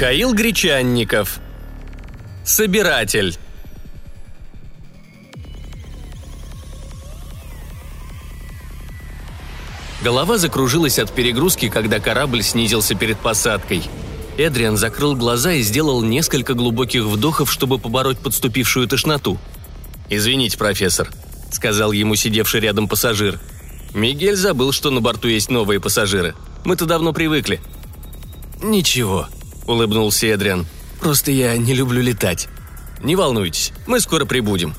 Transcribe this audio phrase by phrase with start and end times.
[0.00, 1.40] Михаил Гречанников.
[2.44, 3.36] Собиратель
[10.10, 13.84] Голова закружилась от перегрузки, когда корабль снизился перед посадкой.
[14.38, 19.38] Эдриан закрыл глаза и сделал несколько глубоких вдохов, чтобы побороть подступившую тошноту.
[20.08, 21.12] «Извините, профессор»,—
[21.52, 23.38] сказал ему сидевший рядом пассажир.
[23.94, 26.34] «Мигель забыл, что на борту есть новые пассажиры.
[26.64, 27.60] Мы-то давно привыкли».
[28.60, 29.28] «Ничего»,—
[29.68, 30.66] улыбнулся Эдриан.
[30.98, 32.48] «Просто я не люблю летать».
[33.00, 34.74] «Не волнуйтесь, мы скоро прибудем».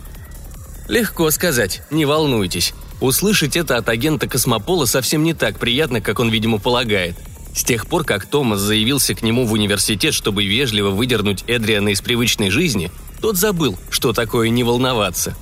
[0.90, 2.74] «Легко сказать, не волнуйтесь.
[3.02, 7.18] Услышать это от агента Космопола совсем не так приятно, как он, видимо, полагает.
[7.54, 12.02] С тех пор, как Томас заявился к нему в университет, чтобы вежливо выдернуть Эдриана из
[12.02, 15.36] привычной жизни, тот забыл, что такое не волноваться.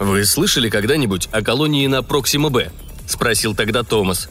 [0.00, 2.72] «Вы слышали когда-нибудь о колонии на Проксима-Б?»–
[3.06, 4.28] спросил тогда Томас.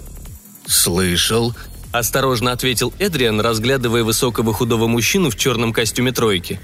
[0.67, 1.55] «Слышал»,–
[1.93, 6.59] осторожно ответил Эдриан, разглядывая высокого худого мужчину в черном костюме тройки.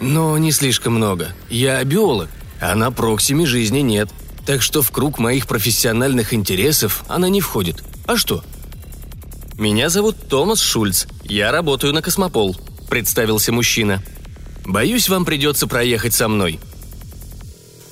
[0.00, 1.34] «Но не слишком много.
[1.50, 4.08] Я биолог, а на Проксиме жизни нет
[4.48, 7.84] так что в круг моих профессиональных интересов она не входит.
[8.06, 8.42] А что?
[9.58, 11.04] «Меня зовут Томас Шульц.
[11.22, 12.56] Я работаю на Космопол»,–
[12.88, 14.02] представился мужчина.
[14.64, 16.60] «Боюсь, вам придется проехать со мной».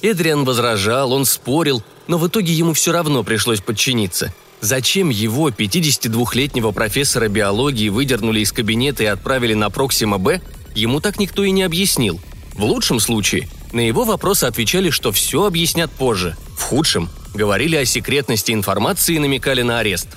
[0.00, 4.32] Эдриан возражал, он спорил, но в итоге ему все равно пришлось подчиниться.
[4.62, 10.41] Зачем его, 52-летнего профессора биологии, выдернули из кабинета и отправили на Проксима Б,
[10.74, 12.18] ему так никто и не объяснил.
[12.54, 16.36] В лучшем случае на его вопросы отвечали, что все объяснят позже.
[16.56, 20.09] В худшем говорили о секретности информации и намекали на арест.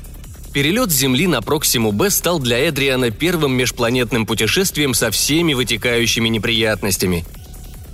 [0.53, 6.27] Перелет с Земли на Проксиму Б стал для Эдриана первым межпланетным путешествием со всеми вытекающими
[6.27, 7.25] неприятностями.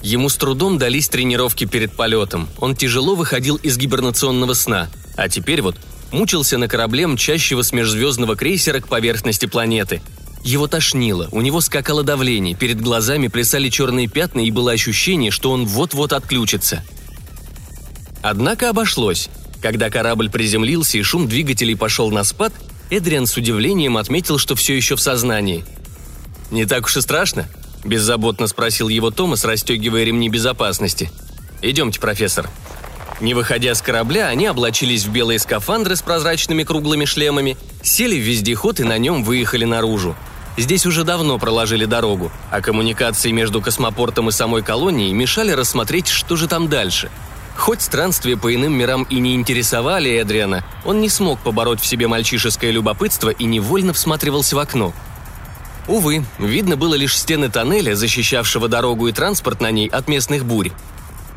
[0.01, 2.47] Ему с трудом дались тренировки перед полетом.
[2.59, 4.89] Он тяжело выходил из гибернационного сна.
[5.17, 5.77] А теперь вот
[6.11, 10.01] мучился на корабле мчащего с межзвездного крейсера к поверхности планеты–
[10.45, 15.49] его тошнило, у него скакало давление, перед глазами плясали черные пятна и было ощущение, что
[15.49, 16.85] он вот-вот отключится.
[18.21, 19.27] Однако обошлось.
[19.59, 22.53] Когда корабль приземлился и шум двигателей пошел на спад,
[22.91, 25.65] Эдриан с удивлением отметил, что все еще в сознании.
[26.51, 27.49] «Не так уж и страшно?»–
[27.83, 31.09] беззаботно спросил его Томас, расстегивая ремни безопасности.
[31.63, 32.47] «Идемте, профессор».
[33.19, 38.23] Не выходя с корабля, они облачились в белые скафандры с прозрачными круглыми шлемами, сели в
[38.23, 40.15] вездеход и на нем выехали наружу–
[40.57, 46.37] Здесь уже давно проложили дорогу, а коммуникации между космопортом и самой колонией мешали рассмотреть, что
[46.37, 47.09] же там дальше.
[47.57, 52.07] Хоть странствия по иным мирам и не интересовали Эдриана, он не смог побороть в себе
[52.07, 54.93] мальчишеское любопытство и невольно всматривался в окно.
[55.87, 60.71] Увы, видно было лишь стены тоннеля, защищавшего дорогу и транспорт на ней от местных бурь.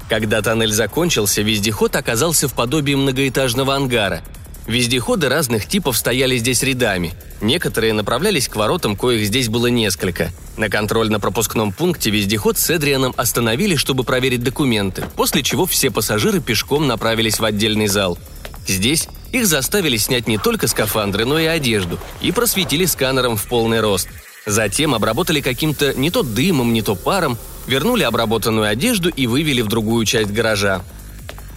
[0.09, 4.23] Когда тоннель закончился, вездеход оказался в подобии многоэтажного ангара–
[4.69, 7.15] Вездеходы разных типов стояли здесь рядами.
[7.41, 10.31] Некоторые направлялись к воротам, коих здесь было несколько.
[10.59, 16.87] На контрольно-пропускном пункте вездеход с Эдрианом остановили, чтобы проверить документы, после чего все пассажиры пешком
[16.87, 18.19] направились в отдельный зал.
[18.67, 23.81] Здесь их заставили снять не только скафандры, но и одежду, и просветили сканером в полный
[23.81, 24.09] рост.
[24.45, 29.69] Затем обработали каким-то не то дымом, не то паром, вернули обработанную одежду и вывели в
[29.69, 30.83] другую часть гаража.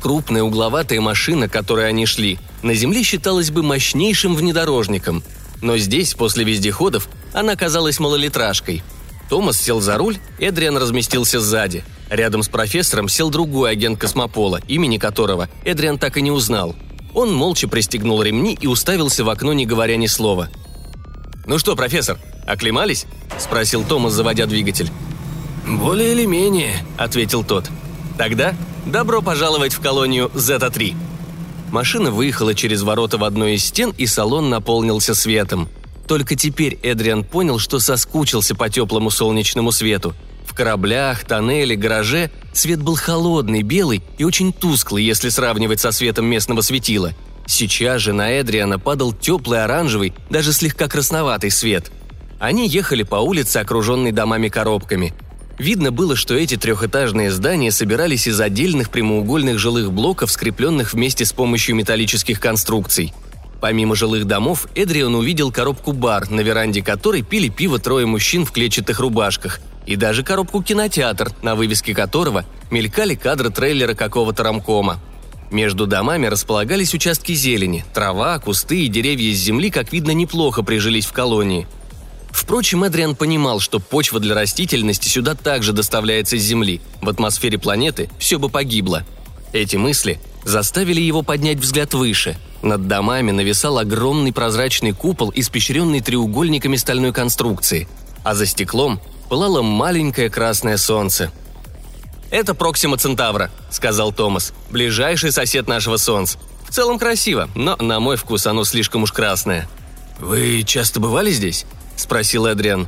[0.02, 5.24] Крупная угловатая машина, которой они шли, на Земле считалась бы мощнейшим внедорожником.
[5.62, 8.82] Но здесь, после вездеходов, она казалась малолитражкой.
[9.30, 11.86] Томас сел за руль, Эдриан разместился сзади.
[12.10, 16.76] Рядом с профессором сел другой агент космопола, имени которого Эдриан так и не узнал.
[17.14, 20.50] Он молча пристегнул ремни и уставился в окно, не говоря ни слова.
[21.46, 23.06] «Ну что, профессор, оклемались?»–
[23.38, 24.90] спросил Томас, заводя двигатель.
[25.68, 27.70] «Более или менее»,– ответил тот.
[28.18, 30.96] «Тогда Добро пожаловать в колонию Зета-3.
[31.72, 35.70] Машина выехала через ворота в одной из стен, и салон наполнился светом.
[36.08, 40.16] Только теперь Эдриан понял, что соскучился по теплому солнечному свету.
[40.46, 46.26] В кораблях, тоннеле, гараже свет был холодный, белый и очень тусклый, если сравнивать со светом
[46.26, 47.14] местного светила.
[47.46, 51.91] Сейчас же на Эдриана падал теплый оранжевый, даже слегка красноватый свет.
[52.40, 55.14] Они ехали по улице, окруженной домами-коробками.
[55.61, 61.34] Видно было, что эти трехэтажные здания собирались из отдельных прямоугольных жилых блоков, скрепленных вместе с
[61.34, 63.13] помощью металлических конструкций.
[63.59, 68.99] Помимо жилых домов, Эдриан увидел коробку-бар, на веранде которой пили пиво трое мужчин в клетчатых
[68.99, 74.99] рубашках, и даже коробку-кинотеатр, на вывеске которого мелькали кадры трейлера какого-то рамкома.
[75.52, 81.05] Между домами располагались участки зелени, трава, кусты и деревья из земли, как видно, неплохо прижились
[81.05, 81.67] в колонии.
[82.32, 86.82] Впрочем, Эдриан понимал, что почва для растительности сюда также доставляется с Земли.
[87.02, 89.06] В атмосфере планеты все бы погибло.
[89.54, 92.38] Эти мысли заставили его поднять взгляд выше.
[92.62, 97.88] Над домами нависал огромный прозрачный купол, испещренный треугольниками стальной конструкции,
[98.24, 101.32] а за стеклом пылало маленькое красное солнце.
[102.30, 104.54] «Это Проксима Центавра»,— сказал Томас.
[104.70, 106.38] «Ближайший сосед нашего Солнца.
[106.68, 109.68] В целом красиво, но на мой вкус оно слишком уж красное».
[110.20, 111.66] «Вы часто бывали здесь?»—
[112.02, 112.88] спросил Эдриан.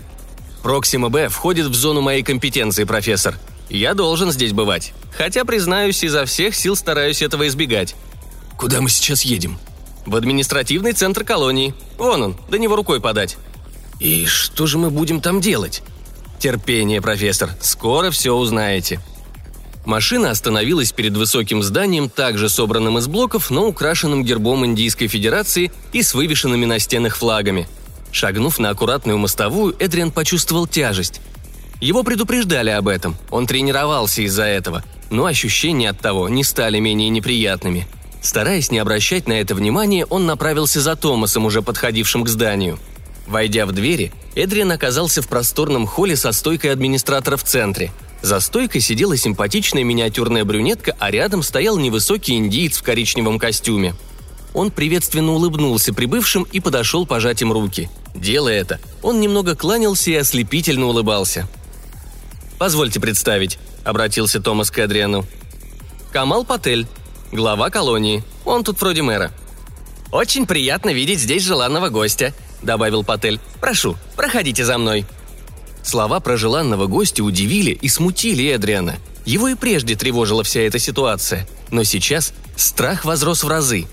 [0.62, 3.38] «Проксима Б входит в зону моей компетенции, профессор.
[3.70, 4.94] Я должен здесь бывать.
[5.18, 7.96] Хотя, признаюсь, изо всех сил стараюсь этого избегать».
[8.58, 9.58] «Куда мы сейчас едем?»
[10.06, 11.74] «В административный центр колонии.
[11.98, 13.38] Вон он, до него рукой подать».
[14.00, 15.82] «И что же мы будем там делать?»
[16.40, 17.52] «Терпение, профессор.
[17.62, 19.00] Скоро все узнаете»,
[19.86, 26.02] Машина остановилась перед высоким зданием, также собранным из блоков, но украшенным гербом Индийской Федерации и
[26.02, 27.68] с вывешенными на стенах флагами.
[28.14, 31.20] Шагнув на аккуратную мостовую, Эдриан почувствовал тяжесть.
[31.82, 37.10] Его предупреждали об этом, он тренировался из-за этого, но ощущения от того не стали менее
[37.10, 37.88] неприятными.
[38.22, 42.80] Стараясь не обращать на это внимания, он направился за Томасом, уже подходившим к зданию.
[43.28, 47.92] Войдя в двери, Эдриан оказался в просторном холле со стойкой администратора в центре–
[48.24, 53.96] за стойкой сидела симпатичная миниатюрная брюнетка, а рядом стоял невысокий индиец в коричневом костюме.
[54.54, 57.90] Он приветственно улыбнулся прибывшим и подошел пожать им руки.
[58.14, 61.48] Делая это, он немного кланялся и ослепительно улыбался.
[62.60, 65.26] «Позвольте представить»,— обратился Томас к Адриану.
[66.12, 66.88] «Камал Патель,
[67.32, 68.24] глава колонии.
[68.46, 69.32] Он тут вроде мэра».
[70.12, 73.40] «Очень приятно видеть здесь желанного гостя»,— добавил Патель.
[73.60, 75.06] «Прошу, проходите за мной».
[75.84, 78.96] Слова про желанного гостя удивили и смутили Эдриана.
[79.26, 83.88] Его и прежде тревожила вся эта ситуация, но сейчас страх возрос в разы.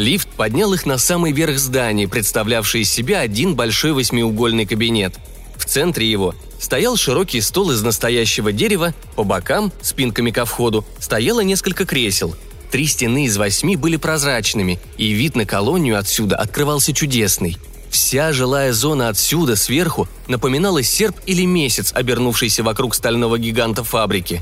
[0.00, 5.14] Лифт поднял их на самый верх здания, представлявший из себя один большой восьмиугольный кабинет.
[5.58, 11.40] В центре его стоял широкий стол из настоящего дерева, по бокам, спинками ко входу, стояло
[11.40, 12.34] несколько кресел.
[12.70, 17.58] Три стены из восьми были прозрачными, и вид на колонию отсюда открывался чудесный–
[17.90, 24.40] Вся жилая зона отсюда, сверху, напоминала серп или месяц, обернувшийся вокруг стального гиганта фабрики.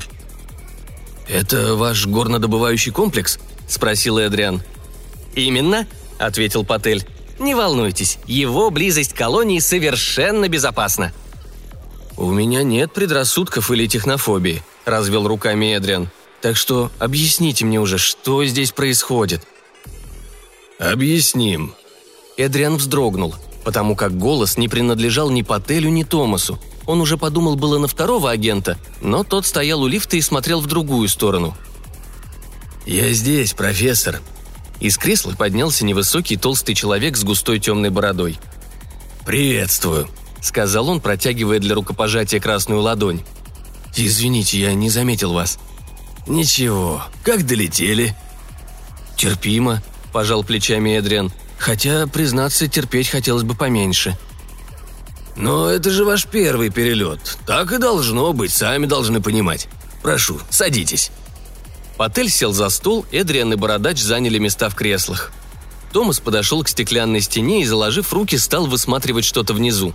[1.27, 4.61] «Это ваш горнодобывающий комплекс?»– спросил Эдриан.
[5.39, 5.87] «Именно»,–
[6.19, 7.07] ответил Патель.
[7.39, 11.13] «Не волнуйтесь, его близость к колонии совершенно безопасна».
[12.17, 16.09] «У меня нет предрассудков или технофобии»,– развел руками Эдриан.
[16.41, 19.47] «Так что объясните мне уже, что здесь происходит».
[20.77, 21.73] «Объясним»,
[22.39, 26.57] Эдриан вздрогнул, потому как голос не принадлежал ни Пателю, ни Томасу.
[26.85, 30.67] Он уже подумал было на второго агента, но тот стоял у лифта и смотрел в
[30.67, 31.55] другую сторону.
[32.85, 34.21] «Я здесь, профессор».
[34.79, 38.39] Из кресла поднялся невысокий толстый человек с густой темной бородой.
[39.25, 40.09] «Приветствую»,—
[40.41, 43.21] сказал он, протягивая для рукопожатия красную ладонь.
[43.95, 45.59] «Извините, я не заметил вас».
[46.27, 48.15] «Ничего, как долетели?»
[49.17, 49.81] «Терпимо»,–
[50.13, 51.31] пожал плечами Эдриан.
[51.57, 54.17] Хотя, признаться, терпеть хотелось бы поменьше.
[55.35, 57.37] «Но это же ваш первый перелет.
[57.45, 59.67] Так и должно быть, сами должны понимать.
[60.01, 61.11] Прошу, садитесь».
[61.99, 65.33] Патель сел за стол, Эдриан и Бородач заняли места в креслах.
[65.91, 69.93] Томас подошел к стеклянной стене и, заложив руки, стал высматривать что-то внизу.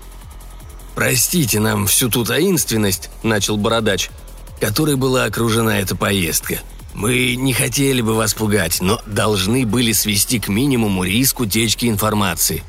[0.95, 4.11] «Простите нам всю ту таинственность»,– начал Бородач,–
[4.61, 6.59] «которой была окружена эта поездка.
[6.93, 12.63] Мы не хотели бы вас пугать, но должны были свести к минимуму риск утечки информации.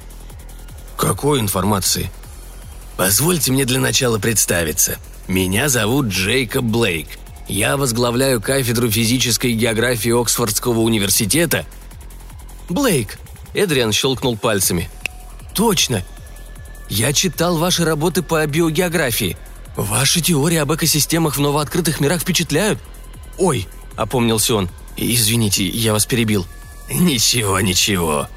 [0.95, 2.09] Какой информации?
[2.95, 4.97] Позвольте мне для начала представиться.
[5.27, 7.09] Меня зовут Джейкоб Блейк.
[7.47, 11.65] Я возглавляю кафедру физической географии Оксфордского университета.
[12.69, 13.19] Блейк!
[13.53, 14.89] Эдриан щелкнул пальцами.
[15.53, 16.03] Точно!
[16.89, 19.37] Я читал ваши работы по биогеографии.
[19.75, 22.79] Ваши теории об экосистемах в новооткрытых мирах впечатляют.
[23.37, 24.69] Ой,– опомнился он.
[24.97, 26.45] «Извините, я вас перебил».
[26.89, 28.27] «Ничего, ничего».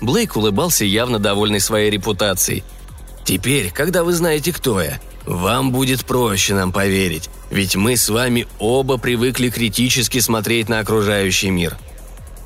[0.00, 2.62] Блейк улыбался, явно довольный своей репутацией.
[3.24, 8.46] «Теперь, когда вы знаете, кто я, вам будет проще нам поверить, ведь мы с вами
[8.58, 11.76] оба привыкли критически смотреть на окружающий мир».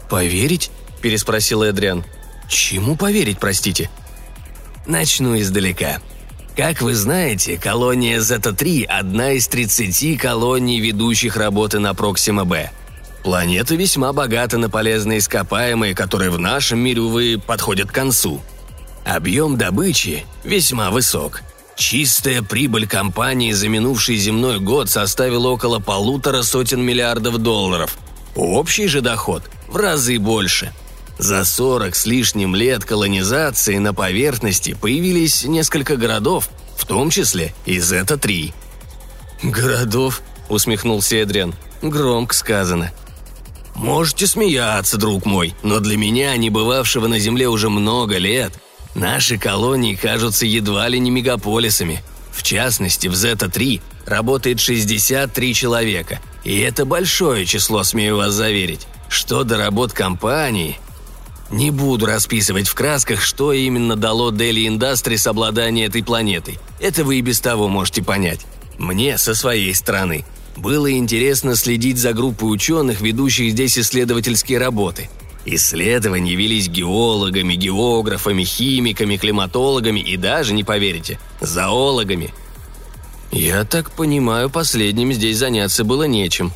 [0.09, 0.71] «Поверить?»–
[1.03, 2.05] переспросил Эдриан.
[2.49, 3.91] «Чему поверить, простите?»
[4.87, 6.01] «Начну издалека»,
[6.57, 12.69] как вы знаете, колония Зета-3– одна из 30 колоний, ведущих работы на Проксима-Б.
[13.23, 18.43] Планета весьма богата на полезные ископаемые, которые в нашем мире, увы, подходят к концу.
[19.05, 21.41] Объем добычи весьма высок.
[21.77, 27.97] Чистая прибыль компании за минувший земной год составила около полутора сотен миллиардов долларов.
[28.35, 30.73] Общий же доход в разы больше.
[31.19, 37.79] За 40 с лишним лет колонизации на поверхности появились несколько городов, в том числе и
[37.79, 38.53] Зета-3.
[39.43, 41.55] «Городов?»– усмехнулся Эдриан.
[41.81, 42.93] «Громко сказано».
[43.75, 48.53] «Можете смеяться, друг мой, но для меня, не бывавшего на Земле уже много лет,
[48.95, 52.03] наши колонии кажутся едва ли не мегаполисами.
[52.31, 58.87] В частности, в Зета-3 работает 63 человека, и это большое число, смею вас заверить.
[59.09, 60.79] Что до работ компании,
[61.51, 66.59] не буду расписывать в красках, что именно дало Дели Industries обладание этой планетой.
[66.81, 68.41] Это вы и без того можете понять.
[68.79, 70.25] Мне, со своей стороны,
[70.57, 75.11] было интересно следить за группой ученых, ведущих здесь исследовательские работы.
[75.45, 82.33] Исследования велись геологами, географами, химиками, климатологами и даже, не поверите, зоологами.
[83.33, 86.53] Я так понимаю, последним здесь заняться было нечем.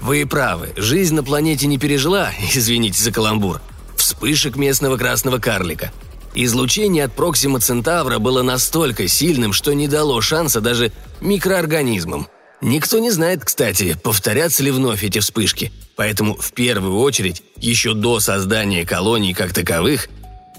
[0.00, 3.60] Вы правы, жизнь на планете не пережила, извините за каламбур–
[4.04, 5.90] вспышек местного красного карлика.
[6.34, 12.28] Излучение от Проксима Центавра было настолько сильным, что не дало шанса даже микроорганизмам.
[12.64, 18.20] Никто не знает, кстати, повторятся ли вновь эти вспышки, поэтому в первую очередь, еще до
[18.20, 20.08] создания колоний как таковых,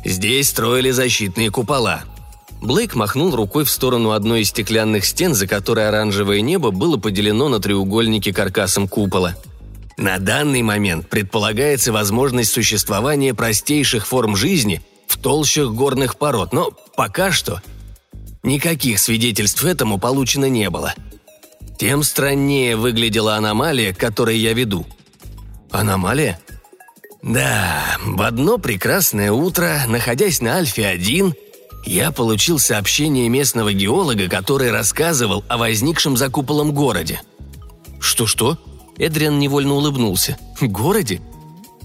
[0.05, 2.03] здесь строили защитные купола.
[2.61, 7.49] Блейк махнул рукой в сторону одной из стеклянных стен, за которой оранжевое небо было поделено
[7.49, 9.35] на треугольники каркасом купола–
[9.97, 17.31] на данный момент предполагается возможность существования простейших форм жизни в толщах горных пород, но пока
[17.31, 17.61] что
[18.43, 20.93] никаких свидетельств этому получено не было.
[21.77, 24.85] Тем страннее выглядела аномалия, к которой я веду.
[25.71, 26.39] Аномалия?
[27.21, 31.33] Да, в одно прекрасное утро, находясь на Альфе-1,
[31.85, 37.21] я получил сообщение местного геолога, который рассказывал о возникшем за куполом городе.
[37.99, 38.57] Что-что?
[38.97, 40.37] Эдриан невольно улыбнулся.
[40.61, 41.21] «Городе?»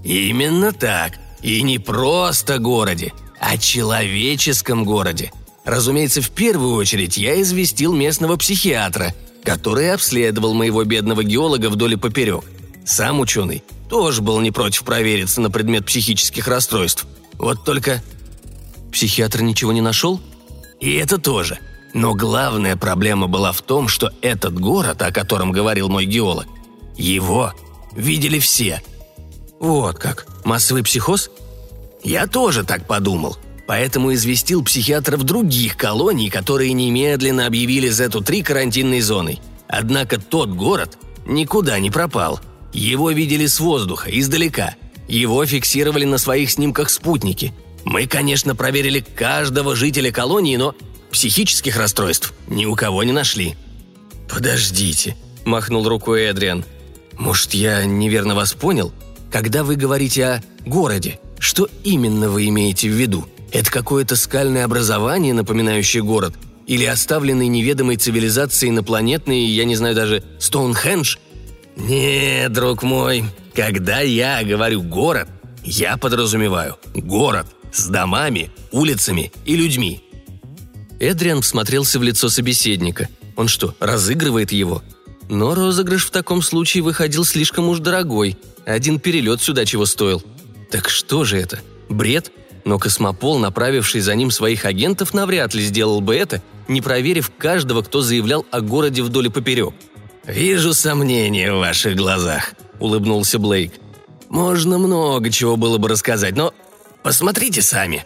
[0.05, 1.15] «Именно так.
[1.43, 5.33] И не просто городе, а человеческом городе.
[5.65, 11.97] Разумеется, в первую очередь я известил местного психиатра, который обследовал моего бедного геолога вдоль и
[11.97, 12.45] поперек.
[12.85, 17.07] Сам ученый тоже был не против провериться на предмет психических расстройств.
[17.39, 18.03] Вот только...
[18.93, 20.21] Психиатр ничего не нашел?
[20.81, 21.59] И это тоже.
[21.95, 26.47] Но главная проблема была в том, что этот город, о котором говорил мой геолог,
[26.97, 27.53] его
[27.93, 28.83] видели все.
[29.61, 30.27] Вот как.
[30.45, 31.31] Массовый психоз?
[32.03, 33.37] Я тоже так подумал.
[33.71, 39.39] Поэтому известил психиатров других колоний, которые немедленно объявили Зету-3 карантинной зоной.
[39.69, 42.41] Однако тот город никуда не пропал.
[42.73, 44.75] Его видели с воздуха, издалека.
[45.07, 47.55] Его фиксировали на своих снимках спутники.
[47.85, 50.75] Мы, конечно, проверили каждого жителя колонии, но
[51.12, 53.55] психических расстройств ни у кого не нашли.
[54.29, 56.65] «Подождите»,– махнул рукой Эдриан.
[57.17, 58.93] Может, я неверно вас понял?
[59.31, 63.29] Когда вы говорите о городе, что именно вы имеете в виду?
[63.52, 66.35] Это какое-то скальное образование, напоминающее город?
[66.66, 71.16] Или оставленный неведомой цивилизацией инопланетный, я не знаю даже, Стоунхендж?
[71.76, 75.28] Нет, друг мой, когда я говорю «город»,
[75.64, 80.02] я подразумеваю город с домами, улицами и людьми.
[80.99, 83.09] Эдриан всмотрелся в лицо собеседника.
[83.37, 84.83] Он что, разыгрывает его?
[85.28, 88.37] Но розыгрыш в таком случае выходил слишком уж дорогой.
[88.66, 90.23] Один перелет сюда чего стоил.
[90.71, 91.61] Так что же это?
[91.88, 92.30] Бред?
[92.64, 97.83] Но космопол, направивший за ним своих агентов, навряд ли сделал бы это, не проверив каждого,
[97.83, 99.75] кто заявлял о городе вдоль и поперек.
[100.25, 103.73] «Вижу сомнения в ваших глазах»,— улыбнулся Блейк.
[104.29, 106.52] «Можно много чего было бы рассказать, но
[107.02, 108.05] посмотрите сами».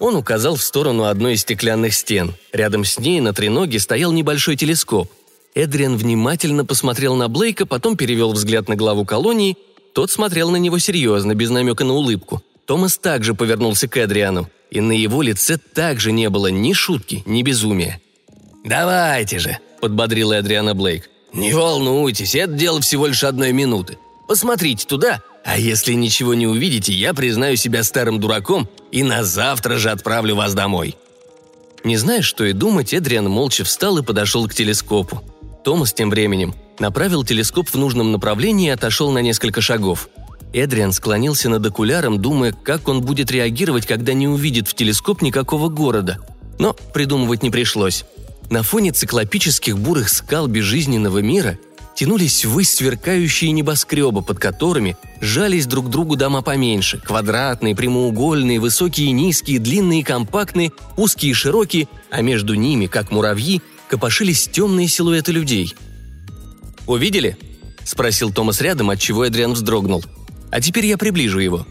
[0.00, 2.34] Он указал в сторону одной из стеклянных стен.
[2.52, 5.10] Рядом с ней на треноге стоял небольшой телескоп—
[5.54, 9.56] Эдриан внимательно посмотрел на Блейка, потом перевел взгляд на главу колонии.
[9.92, 12.42] Тот смотрел на него серьезно, без намека на улыбку.
[12.66, 17.42] Томас также повернулся к Эдриану, и на его лице также не было ни шутки, ни
[17.42, 18.00] безумия.
[18.64, 21.10] «Давайте же»,— подбодрил Эдриана Блейк.
[21.32, 23.98] «Не волнуйтесь, это дело всего лишь одной минуты.
[24.26, 29.76] Посмотрите туда, а если ничего не увидите, я признаю себя старым дураком и на завтра
[29.76, 30.96] же отправлю вас домой».
[31.84, 35.22] Не зная, что и думать, Эдриан молча встал и подошел к телескопу.
[35.64, 40.08] Томас тем временем направил телескоп в нужном направлении и отошел на несколько шагов.
[40.54, 45.68] Эдриан склонился над окуляром, думая, как он будет реагировать, когда не увидит в телескоп никакого
[45.68, 46.18] города.
[46.60, 48.04] Но придумывать не пришлось.
[48.50, 51.58] На фоне циклопических бурых скал безжизненного мира
[51.96, 59.58] тянулись ввысь сверкающие небоскребы, под которыми жались друг другу дома поменьше, квадратные, прямоугольные, высокие низкие,
[59.58, 65.74] длинные компактные, узкие широкие, а между ними, как муравьи, копошились темные силуэты людей.
[66.86, 67.36] «Увидели?»–
[67.84, 70.04] спросил Томас рядом, от чего Эдриан вздрогнул.
[70.54, 71.66] «А теперь я приближу его».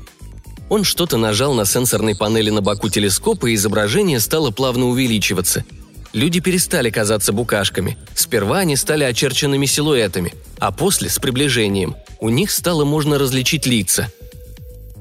[0.67, 5.63] Он что-то нажал на сенсорной панели на боку телескопа, и изображение стало плавно увеличиваться.
[6.11, 7.97] Люди перестали казаться букашками.
[8.13, 14.11] Сперва они стали очерченными силуэтами, а после, с приближением, у них стало можно различить лица.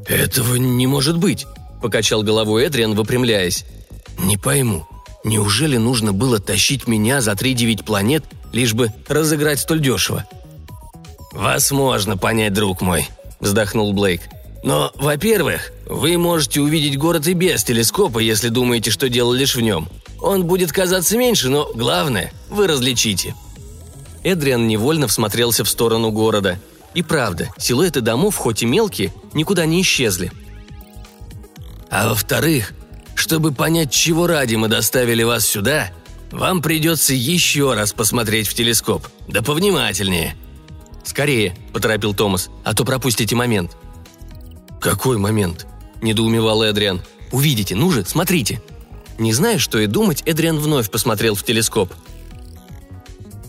[0.06, 1.46] «Этого не может быть»,–
[1.82, 3.64] покачал головой Эдриан, выпрямляясь.
[4.16, 4.86] «Не пойму,
[5.24, 10.24] неужели нужно было тащить меня за три девять планет, лишь бы разыграть столь дешево?»
[11.32, 13.08] «Вас можно понять, друг мой»,–
[13.42, 14.22] вздохнул Блейк.
[14.62, 19.60] «Но, во-первых, вы можете увидеть город и без телескопа, если думаете, что дело лишь в
[19.60, 19.88] нем.
[20.20, 23.34] Он будет казаться меньше, но главное, вы различите».
[24.22, 26.60] Эдриан невольно всмотрелся в сторону города.
[26.94, 30.30] И правда, силуэты домов, хоть и мелкие, никуда не исчезли.
[31.90, 32.72] «А во-вторых,
[33.16, 35.90] чтобы понять, чего ради мы доставили вас сюда,
[36.30, 39.08] вам придется еще раз посмотреть в телескоп.
[39.26, 40.36] Да повнимательнее».
[41.04, 43.76] «Скорее»,– поторопил Томас,– «а то пропустите момент».
[44.80, 45.66] «Какой момент?»–
[46.02, 47.02] недоумевал Эдриан.
[47.30, 48.60] «Увидите, ну же, смотрите».
[49.18, 51.92] Не зная, что и думать, Эдриан вновь посмотрел в телескоп.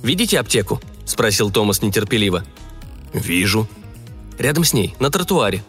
[0.03, 2.43] «Видите аптеку?»– спросил Томас нетерпеливо.
[3.13, 3.67] «Вижу».
[4.37, 5.63] «Рядом с ней, на тротуаре».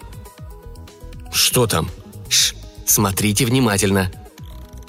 [1.32, 1.90] «Что там?»
[2.28, 2.54] «Шш,
[2.86, 4.10] смотрите внимательно».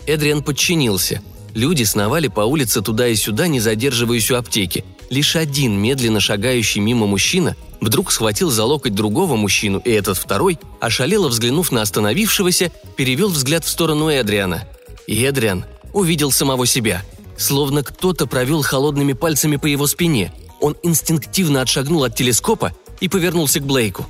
[0.07, 1.21] Эдриан подчинился.
[1.53, 4.83] Люди сновали по улице туда и сюда, не задерживаясь у аптеки.
[5.15, 10.59] Лишь один медленно шагающий мимо мужчина вдруг схватил за локоть другого мужчину, и этот второй,
[10.81, 14.67] ошалело взглянув на остановившегося, перевел взгляд в сторону Эдриана.
[15.07, 17.01] И Эдриан увидел самого себя.
[17.37, 20.33] Словно кто-то провел холодными пальцами по его спине.
[20.59, 24.05] Он инстинктивно отшагнул от телескопа и повернулся к Блейку.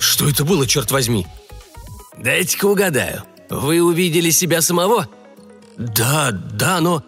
[0.00, 1.24] «Что это было, черт возьми?»
[2.18, 3.22] «Дайте-ка угадаю.
[3.48, 5.08] Вы увидели себя самого?»
[5.76, 7.04] «Да, да, но...»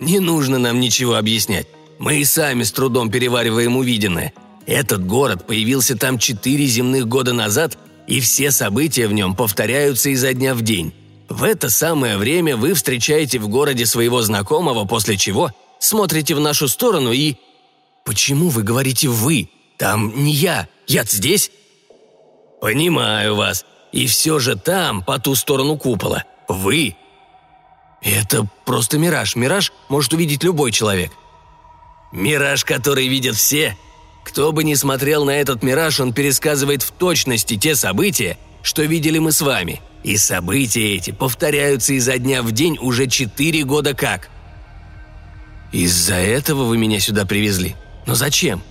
[0.00, 1.68] «Не нужно нам ничего объяснять.
[2.02, 4.32] Мы и сами с трудом перевариваем увиденное.
[4.66, 7.78] Этот город появился там четыре земных года назад,
[8.08, 10.92] и все события в нем повторяются изо дня в день.
[11.28, 16.66] В это самое время вы встречаете в городе своего знакомого, после чего смотрите в нашу
[16.66, 17.36] сторону и...
[18.04, 19.48] Почему вы говорите «вы»?
[19.78, 20.66] Там не я.
[20.88, 21.52] я здесь.
[22.60, 23.64] Понимаю вас.
[23.92, 26.96] И все же там, по ту сторону купола, вы.
[28.00, 29.36] Это просто мираж.
[29.36, 31.12] Мираж может увидеть любой человек.
[32.12, 33.76] Мираж, который видят все,
[34.24, 39.18] кто бы ни смотрел на этот мираж, он пересказывает в точности те события, что видели
[39.18, 39.80] мы с вами.
[40.04, 44.28] И события эти повторяются изо дня в день уже четыре года как.
[45.72, 47.76] Из-за этого вы меня сюда привезли.
[48.06, 48.62] Но зачем?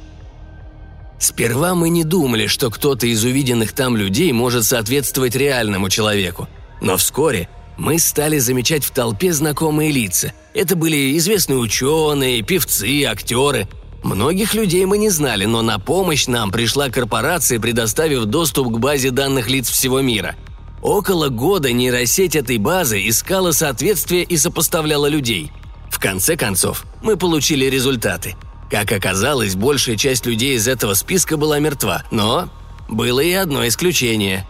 [1.19, 6.47] Сперва мы не думали, что кто-то из увиденных там людей может соответствовать реальному человеку.
[6.82, 7.47] Но вскоре
[7.82, 10.34] мы стали замечать в толпе знакомые лица.
[10.54, 13.67] Это были известные ученые, певцы, актеры–
[14.04, 19.12] Многих людей мы не знали, но на помощь нам пришла корпорация, предоставив доступ к базе
[19.12, 20.36] данных лиц всего мира.
[20.82, 25.52] Около года нейросеть этой базы искала соответствие и сопоставляла людей.
[25.91, 28.36] В конце концов, мы получили результаты.
[28.72, 32.50] Как оказалось, большая часть людей из этого списка была мертва, но
[32.89, 34.48] было и одно исключение.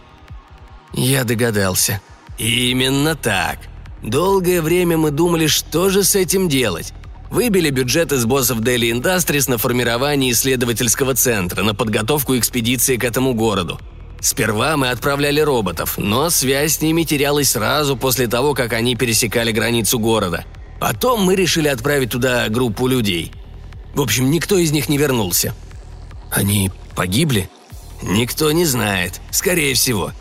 [0.94, 2.00] Я догадался.
[2.42, 3.58] Именно так.
[4.02, 6.92] Долгое время мы думали, что же с этим делать.
[7.30, 13.32] Выбили бюджет из боссов Daily Industries на формирование исследовательского центра, на подготовку экспедиции к этому
[13.32, 13.80] городу.
[14.20, 19.52] Сперва мы отправляли роботов, но связь с ними терялась сразу после того, как они пересекали
[19.52, 20.44] границу города.
[20.80, 23.32] Потом мы решили отправить туда группу людей.
[23.94, 25.54] В общем, никто из них не вернулся.
[26.30, 27.48] Они погибли?
[28.02, 30.12] Никто не знает, скорее всего.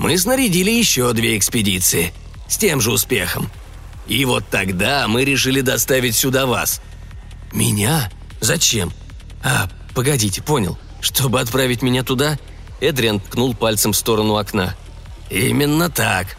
[0.00, 2.14] Мы снарядили еще две экспедиции.
[2.48, 3.50] С тем же успехом.
[4.06, 6.80] И вот тогда мы решили доставить сюда вас».
[7.52, 8.10] «Меня?
[8.40, 8.92] Зачем?»
[9.44, 10.78] «А, погодите, понял.
[11.02, 12.38] Чтобы отправить меня туда?»
[12.80, 14.74] Эдриан ткнул пальцем в сторону окна.
[15.28, 16.38] «Именно так.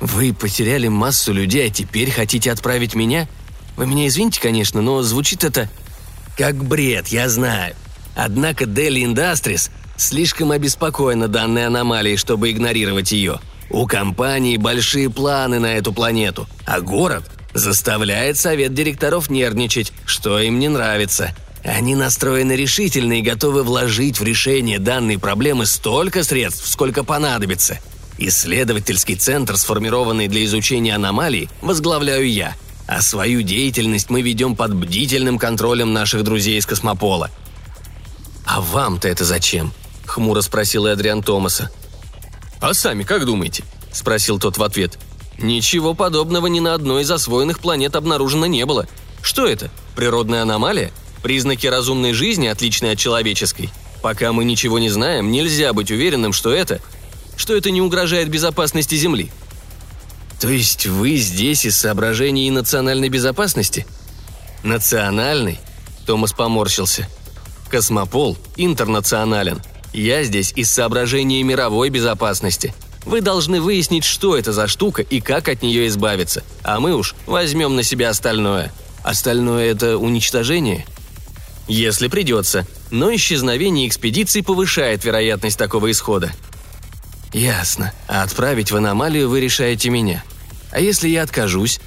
[0.00, 3.26] Вы потеряли массу людей, а теперь хотите отправить меня?
[3.76, 5.68] Вы меня извините, конечно, но звучит это
[6.38, 7.74] как бред, я знаю.
[8.14, 13.40] Однако Дели Industries слишком обеспокоена данной аномалией, чтобы игнорировать ее.
[13.70, 20.58] У компании большие планы на эту планету, а город заставляет совет директоров нервничать, что им
[20.58, 21.34] не нравится.
[21.64, 27.80] Они настроены решительно и готовы вложить в решение данной проблемы столько средств, сколько понадобится.
[28.18, 32.54] Исследовательский центр, сформированный для изучения аномалий, возглавляю я,
[32.86, 37.30] а свою деятельность мы ведем под бдительным контролем наших друзей из Космопола.
[38.46, 39.72] «А вам-то это зачем?»–
[40.06, 41.70] хмуро спросил Эдриан Томаса.
[42.60, 44.98] «А сами как думаете?»– спросил тот в ответ.
[45.38, 48.86] «Ничего подобного ни на одной из освоенных планет обнаружено не было.
[49.22, 49.70] Что это?
[49.94, 50.92] Природная аномалия?
[51.22, 53.70] Признаки разумной жизни отличные от человеческой.
[54.02, 56.80] Пока мы ничего не знаем, нельзя быть уверенным, что это...
[57.36, 59.30] что это не угрожает безопасности Земли.
[60.40, 63.86] То есть вы здесь из соображений национальной безопасности?
[64.62, 65.58] Национальный?
[66.06, 67.08] Томас поморщился.
[67.70, 69.60] Космопол интернационален.
[69.96, 72.74] Я здесь из соображений мировой безопасности.
[73.06, 77.14] Вы должны выяснить, что это за штука и как от нее избавиться, а мы уж
[77.24, 78.70] возьмем на себя остальное.
[79.02, 80.84] Остальное– это уничтожение?
[81.66, 86.30] Если придется, но исчезновение экспедиции повышает вероятность такого исхода.
[87.32, 87.90] Ясно.
[88.06, 90.22] А отправить в аномалию вы решаете меня.
[90.72, 91.80] А если я откажусь?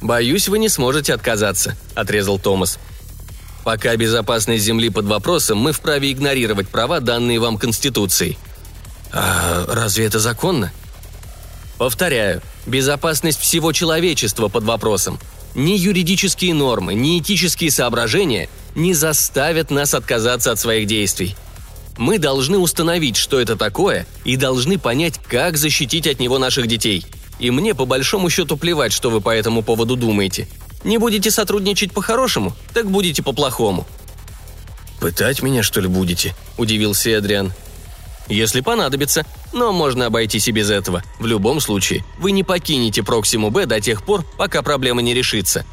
[0.00, 2.78] Боюсь, вы не сможете отказаться, отрезал Томас.
[3.68, 8.38] Пока безопасность Земли под вопросом, мы вправе игнорировать права, данные вам Конституцией.
[9.12, 10.72] А разве это законно?
[11.76, 15.18] Повторяю, безопасность всего человечества под вопросом.
[15.54, 21.36] Ни юридические нормы, ни этические соображения не заставят нас отказаться от своих действий.
[21.98, 27.04] Мы должны установить, что это такое, и должны понять, как защитить от него наших детей.
[27.38, 30.48] И мне по большому счету плевать, что вы по этому поводу думаете.
[30.84, 33.86] Не будете сотрудничать по-хорошему, так будете по-плохому».
[35.00, 37.52] «Пытать меня, что ли, будете?»– удивился Эдриан.
[38.28, 41.02] «Если понадобится, но можно обойтись и без этого.
[41.18, 45.64] В любом случае, вы не покинете Проксиму Б до тех пор, пока проблема не решится».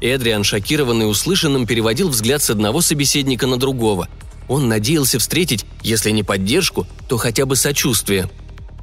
[0.00, 4.08] Эдриан, шокированный услышанным, переводил взгляд с одного собеседника на другого.
[4.48, 8.28] Он надеялся встретить, если не поддержку, то хотя бы сочувствие.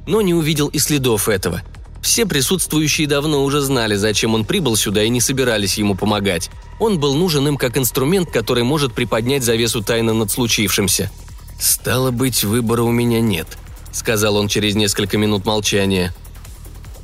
[0.06, 1.62] Но не увидел и следов этого.
[2.02, 6.50] Все присутствующие давно уже знали, зачем он прибыл сюда и не собирались ему помогать.
[6.78, 11.10] Он был нужен им как инструмент, который может приподнять завесу тайны над случившимся.
[11.58, 13.46] «Стало быть, выбора у меня нет»,—
[13.92, 16.14] сказал он через несколько минут молчания.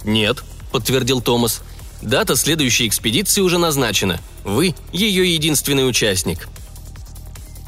[0.05, 1.61] «Нет»,— подтвердил Томас.
[2.01, 4.21] «Дата следующей экспедиции уже назначена.
[4.45, 6.49] Вы— ее единственный участник».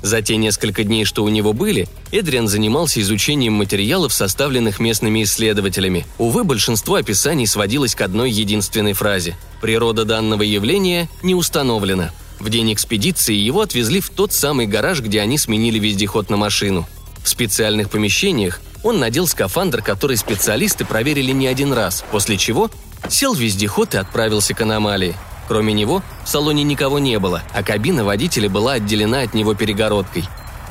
[0.02, 6.06] За те несколько дней, что у него были, Эдриан занимался изучением материалов, составленных местными исследователями.
[6.18, 9.36] Увы, большинство описаний сводилось к одной единственной фразе.
[9.60, 12.12] Природа данного явления не установлена.
[12.38, 16.86] В день экспедиции его отвезли в тот самый гараж, где они сменили вездеход на машину.
[17.24, 22.70] В специальных помещениях он надел скафандр, который специалисты проверили не один раз, после чего
[23.08, 25.16] сел в вездеход и отправился к аномалии.
[25.48, 30.24] Кроме него, в салоне никого не было, а кабина водителя была отделена от него перегородкой.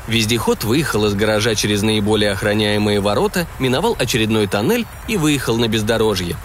[0.07, 6.37] Вездеход выехал из гаража через наиболее охраняемые ворота, миновал очередной тоннель и выехал на бездорожье.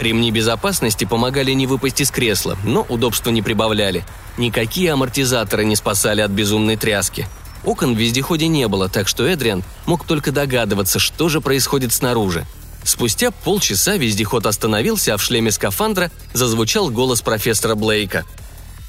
[0.00, 4.04] Ремни безопасности помогали не выпасть из кресла, но удобства не прибавляли.
[4.38, 7.28] Никакие амортизаторы не спасали от безумной тряски.
[7.64, 12.46] Окон в вездеходе не было, так что Эдриан мог только догадываться, что же происходит снаружи.
[12.86, 18.24] Спустя полчаса вездеход остановился, а в шлеме скафандра зазвучал голос профессора Блейка.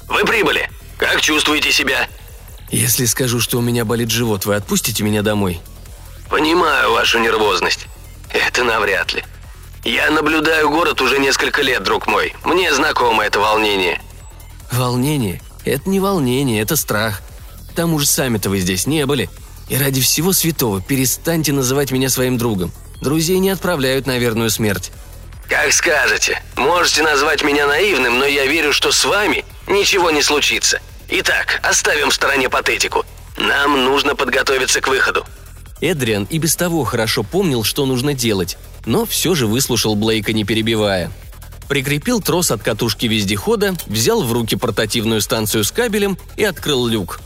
[0.06, 0.70] «Вы прибыли.
[0.98, 2.06] Как чувствуете себя?»
[2.70, 5.60] «Если скажу, что у меня болит живот, вы отпустите меня домой?»
[6.30, 7.88] «Понимаю вашу нервозность.
[8.30, 9.24] Это навряд ли.
[9.82, 12.36] Я наблюдаю город уже несколько лет, друг мой.
[12.44, 14.00] Мне знакомо это волнение».
[14.70, 15.42] «Волнение?
[15.64, 17.20] Это не волнение, это страх.
[17.72, 19.28] К тому же сами-то вы здесь не были.
[19.68, 22.72] И ради всего святого перестаньте называть меня своим другом.
[23.00, 24.92] Друзей не отправляют на верную смерть».
[25.48, 26.42] «Как скажете.
[26.56, 30.80] Можете назвать меня наивным, но я верю, что с вами ничего не случится.
[31.08, 33.04] Итак, оставим в стороне патетику.
[33.38, 35.24] Нам нужно подготовиться к выходу».
[35.80, 40.44] Эдриан и без того хорошо помнил, что нужно делать, но все же выслушал Блейка, не
[40.44, 41.10] перебивая.
[41.68, 47.20] Прикрепил трос от катушки вездехода, взял в руки портативную станцию с кабелем и открыл люк.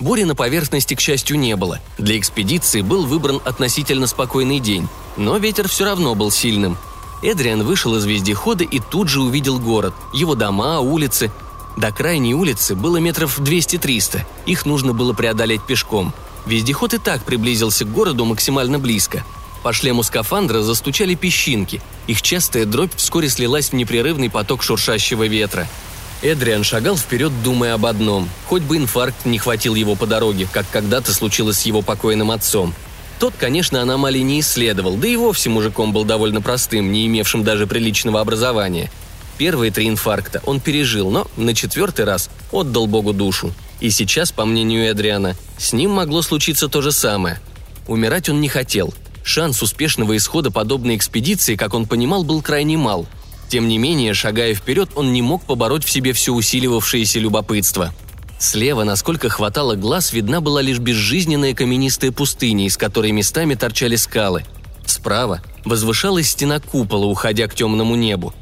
[0.00, 1.80] Бури на поверхности, к счастью, не было.
[1.98, 6.76] Для экспедиции был выбран относительно спокойный день, но ветер все равно был сильным.
[7.22, 11.32] Эдриан вышел из вездехода и тут же увидел город, его дома, улицы.
[11.76, 16.12] До крайней улицы было метров 200-300, их нужно было преодолеть пешком.
[16.46, 19.24] Вездеход и так приблизился к городу максимально близко.
[19.64, 25.66] По шлему скафандра застучали песчинки, их частая дробь вскоре слилась в непрерывный поток шуршащего ветра–
[26.20, 28.28] Эдриан шагал вперед, думая об одном.
[28.46, 32.74] Хоть бы инфаркт не хватил его по дороге, как когда-то случилось с его покойным отцом.
[33.20, 37.66] Тот, конечно, аномалий не исследовал, да и вовсе мужиком был довольно простым, не имевшим даже
[37.66, 38.90] приличного образования.
[39.38, 43.52] Первые три инфаркта он пережил, но на четвертый раз отдал Богу душу.
[43.80, 47.40] И сейчас, по мнению Эдриана, с ним могло случиться то же самое.
[47.86, 48.92] Умирать он не хотел.
[49.22, 53.06] Шанс успешного исхода подобной экспедиции, как он понимал, был крайне мал–
[53.48, 57.92] тем не менее, шагая вперед, он не мог побороть в себе все усиливавшееся любопытство.
[58.38, 64.44] Слева, насколько хватало глаз, видна была лишь безжизненная каменистая пустыня, из которой местами торчали скалы.
[64.86, 68.32] Справа возвышалась стена купола, уходя к темному небу.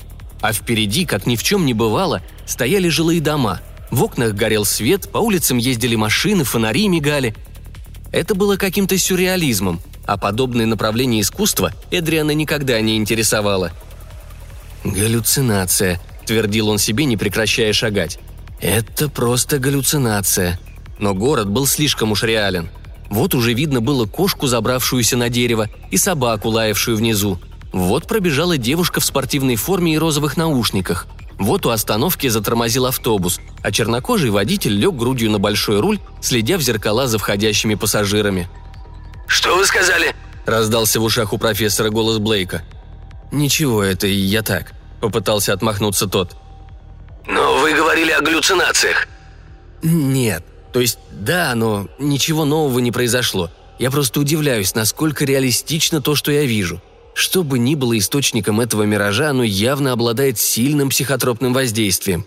[0.43, 3.61] А впереди, как ни в чем не бывало, стояли жилые дома.
[3.91, 7.35] В окнах горел свет, по улицам ездили машины, фонари мигали.
[8.13, 13.73] Это было каким-то сюрреализмом, а подобное направление искусства Эдриана никогда не интересовало.
[14.93, 18.19] «Галлюцинация»,— твердил он себе, не прекращая шагать.
[18.61, 20.59] «Это просто галлюцинация».
[20.99, 22.71] Но город был слишком уж реален.
[23.11, 27.39] Вот уже видно было кошку, забравшуюся на дерево, и собаку, лаявшую внизу.
[27.73, 31.07] Вот пробежала девушка в спортивной форме и розовых наушниках.
[31.39, 36.63] Вот у остановки затормозил автобус, а чернокожий водитель лег грудью на большой руль, следя в
[36.63, 38.49] зеркала за входящими пассажирами.
[39.27, 42.63] «Что вы сказали?»– раздался в ушах у профессора голос Блейка.
[43.31, 46.37] «Ничего, это я так»,– попытался отмахнуться тот.
[47.27, 49.09] «Но вы говорили о галлюцинациях».
[49.83, 53.51] «Нет, то есть да, но ничего нового не произошло.
[53.79, 56.81] Я просто удивляюсь, насколько реалистично то, что я вижу.
[57.15, 62.27] Что бы ни было источником этого миража, оно явно обладает сильным психотропным воздействием.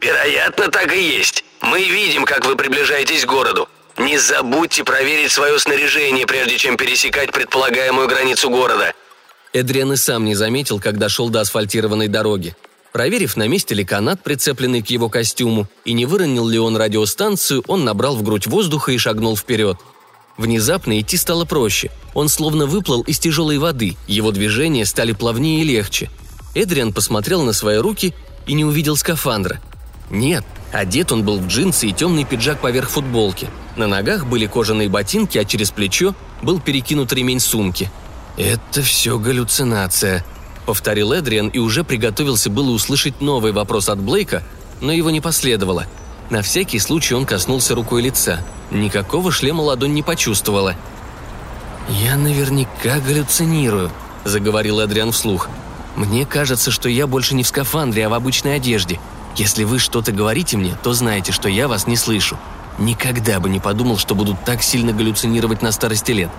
[0.00, 1.44] «Вероятно, так и есть.
[1.62, 3.68] Мы видим, как вы приближаетесь к городу.
[3.98, 8.94] Не забудьте проверить свое снаряжение, прежде чем пересекать предполагаемую границу города».
[9.52, 12.56] Эдриан и сам не заметил, когда шел до асфальтированной дороги.
[12.92, 17.62] Проверив, на месте ли канат, прицепленный к его костюму, и не выронил ли он радиостанцию,
[17.68, 19.78] он набрал в грудь воздуха и шагнул вперед–
[20.40, 21.90] Внезапно идти стало проще.
[22.14, 26.08] Он словно выплыл из тяжелой воды, его движения стали плавнее и легче.
[26.54, 28.14] Эдриан посмотрел на свои руки
[28.46, 29.60] и не увидел скафандра.
[30.08, 33.48] Нет, одет он был в джинсы и темный пиджак поверх футболки.
[33.76, 37.90] На ногах были кожаные ботинки, а через плечо был перекинут ремень сумки.
[38.36, 40.24] «Это все галлюцинация»,—
[40.66, 44.42] повторил Эдриан и уже приготовился было услышать новый вопрос от Блейка,
[44.80, 45.86] но его не последовало—
[46.30, 48.40] на всякий случай он коснулся рукой лица.
[48.70, 50.76] Никакого шлема ладонь не почувствовала.
[51.88, 53.90] «Я наверняка галлюцинирую»,—
[54.24, 55.48] заговорил Адриан вслух.
[55.96, 59.00] «Мне кажется, что я больше не в скафандре, а в обычной одежде.
[59.34, 62.38] Если вы что-то говорите мне, то знаете, что я вас не слышу.
[62.78, 66.30] Никогда бы не подумал, что буду так сильно галлюцинировать на старости лет.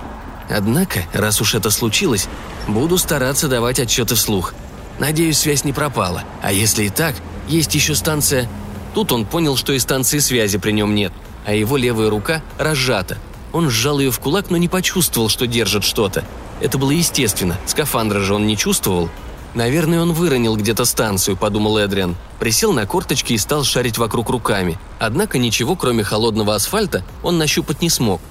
[0.52, 2.28] Однако, раз уж это случилось,
[2.68, 4.54] буду стараться давать отчеты вслух.
[5.00, 6.24] Надеюсь, связь не пропала.
[6.44, 7.16] А если и так,
[7.48, 8.48] есть еще станция
[8.94, 11.14] Тут он понял, что и станции связи при нем нет,
[11.46, 13.18] а его левая рука разжата.
[13.54, 16.26] Он сжал ее в кулак, но не почувствовал, что держит что-то.
[16.60, 19.10] Это было естественно, скафандра же он не чувствовал.
[19.54, 22.16] «Наверное, он выронил где-то станцию»,— подумал Эдриан.
[22.40, 24.80] Присел на корточки и стал шарить вокруг руками.
[24.98, 28.22] Однако ничего, кроме холодного асфальта, он нащупать не смог.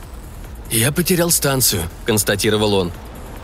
[0.71, 2.93] «Я потерял станцию»,— констатировал он.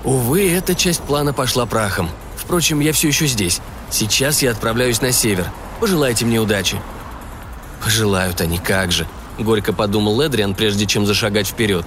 [0.04, 2.08] «Увы, эта часть плана пошла прахом.
[2.36, 3.60] Впрочем, я все еще здесь.
[3.90, 5.50] Сейчас я отправляюсь на север.
[5.80, 6.80] Пожелайте мне удачи».
[7.84, 9.08] «Желают они, как же»,—
[9.38, 11.86] горько подумал Эдриан, прежде чем зашагать вперед.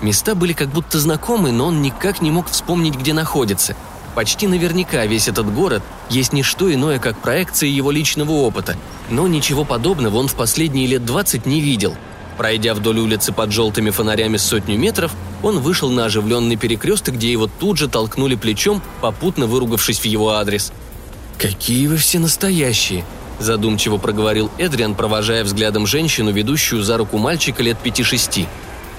[0.00, 3.76] Места были как будто знакомы, но он никак не мог вспомнить, где находится.
[4.14, 8.76] Почти наверняка весь этот город есть не что иное, как проекция его личного опыта,
[9.10, 11.94] но ничего подобного он в последние лет двадцать не видел.
[12.42, 15.12] Пройдя вдоль улицы под желтыми фонарями сотню метров,
[15.44, 20.30] он вышел на оживленный перекресток, где его тут же толкнули плечом, попутно выругавшись в его
[20.30, 20.72] адрес.
[21.38, 23.04] «Какие вы все настоящие!»
[23.38, 28.48] задумчиво проговорил Эдриан, провожая взглядом женщину, ведущую за руку мальчика лет пяти-шести.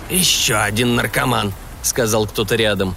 [0.10, 1.52] «Еще один наркоман»,—
[1.82, 2.96] сказал кто-то рядом.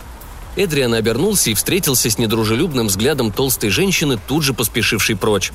[0.54, 5.50] Эдриан обернулся и встретился с недружелюбным взглядом толстой женщины, тут же поспешившей прочь.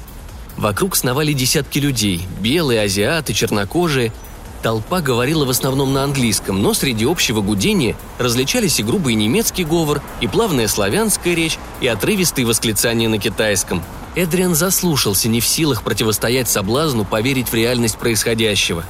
[0.57, 4.11] Вокруг сновали десятки людей– белые, азиаты, чернокожие.
[4.61, 10.01] Толпа говорила в основном на английском, но среди общего гудения различались и грубый немецкий говор,
[10.19, 13.83] и плавная славянская речь, и отрывистые восклицания на китайском–
[14.15, 18.83] Эдриан заслушался, не в силах противостоять соблазну поверить в реальность происходящего.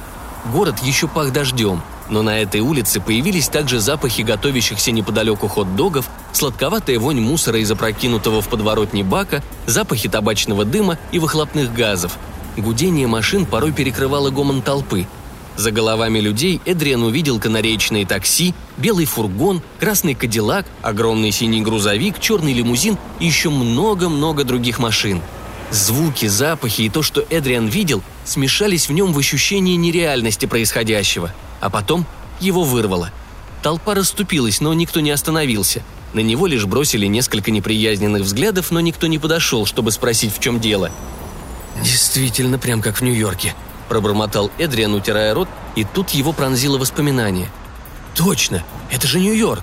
[0.52, 6.98] Город еще пах дождем, но на этой улице появились также запахи готовящихся неподалеку хот-догов, сладковатая
[6.98, 12.18] вонь мусора из опрокинутого в подворотне бака, запахи табачного дыма и выхлопных газов.
[12.56, 15.06] Гудение машин порой перекрывало гомон толпы–
[15.56, 22.52] за головами людей Эдриан увидел канареечные такси, белый фургон, красный кадиллак, огромный синий грузовик, черный
[22.52, 25.20] лимузин и еще много-много других машин.
[25.70, 31.32] Звуки, запахи и то, что Эдриан видел, смешались в нем в ощущении нереальности происходящего.
[31.60, 32.06] А потом
[32.40, 33.10] его вырвало.
[33.62, 35.82] Толпа расступилась, но никто не остановился.
[36.12, 40.60] На него лишь бросили несколько неприязненных взглядов, но никто не подошел, чтобы спросить, в чем
[40.60, 40.90] дело.
[41.82, 43.54] «Действительно, прям как в Нью-Йорке»,
[43.92, 47.50] пробормотал Эдриан, утирая рот, и тут его пронзило воспоминание.
[48.14, 48.64] «Точно!
[48.90, 49.62] Это же Нью-Йорк!»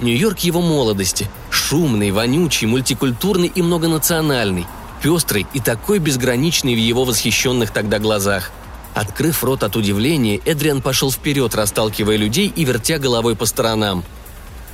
[0.00, 1.28] Нью-Йорк его молодости.
[1.50, 4.68] Шумный, вонючий, мультикультурный и многонациональный.
[5.02, 8.52] Пестрый и такой безграничный в его восхищенных тогда глазах.
[8.94, 14.04] Открыв рот от удивления, Эдриан пошел вперед, расталкивая людей и вертя головой по сторонам.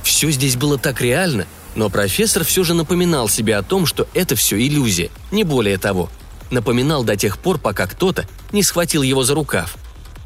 [0.03, 4.35] Все здесь было так реально, но профессор все же напоминал себе о том, что это
[4.35, 6.11] все иллюзия, не более того–
[6.53, 9.75] напоминал до тех пор, пока кто-то не схватил его за рукав.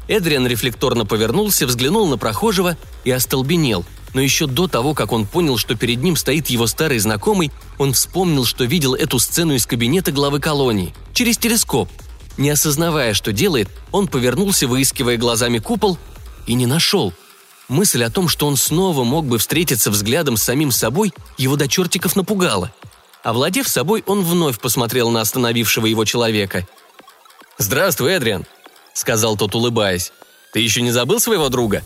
[0.06, 3.84] Эдриан рефлекторно повернулся, взглянул на прохожего и остолбенел.
[4.14, 7.92] Но еще до того, как он понял, что перед ним стоит его старый знакомый, он
[7.92, 11.90] вспомнил, что видел эту сцену из кабинета главы колонии, через телескоп.
[12.38, 15.98] Не осознавая, что делает, он повернулся, выискивая глазами купол,
[16.46, 17.12] и не нашел.
[17.68, 21.68] Мысль о том, что он снова мог бы встретиться взглядом с самим собой, его до
[21.68, 22.72] чертиков напугала.
[23.28, 26.66] Овладев собой, он вновь посмотрел на остановившего его человека.
[27.58, 28.46] «Здравствуй, Эдриан»,—
[28.94, 30.12] сказал тот, улыбаясь.
[30.54, 31.82] «Ты еще не забыл своего друга?»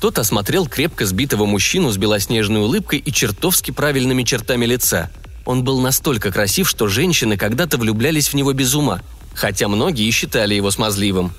[0.00, 5.10] Тот осмотрел крепко сбитого мужчину с белоснежной улыбкой и чертовски правильными чертами лица.
[5.44, 9.02] Он был настолько красив, что женщины когда-то влюблялись в него без ума,
[9.34, 11.32] хотя многие и считали его смазливым.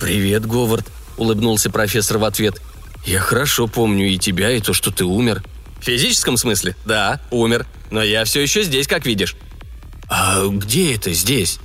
[0.00, 0.86] «Привет, Говард»,—
[1.18, 2.62] улыбнулся профессор в ответ.
[3.04, 5.44] «Я хорошо помню и тебя, и то, что ты умер».
[5.80, 6.76] «В физическом смысле?
[6.84, 7.66] Да, умер.
[7.90, 9.36] Но я все еще здесь, как видишь».
[10.08, 11.58] «А где это здесь?»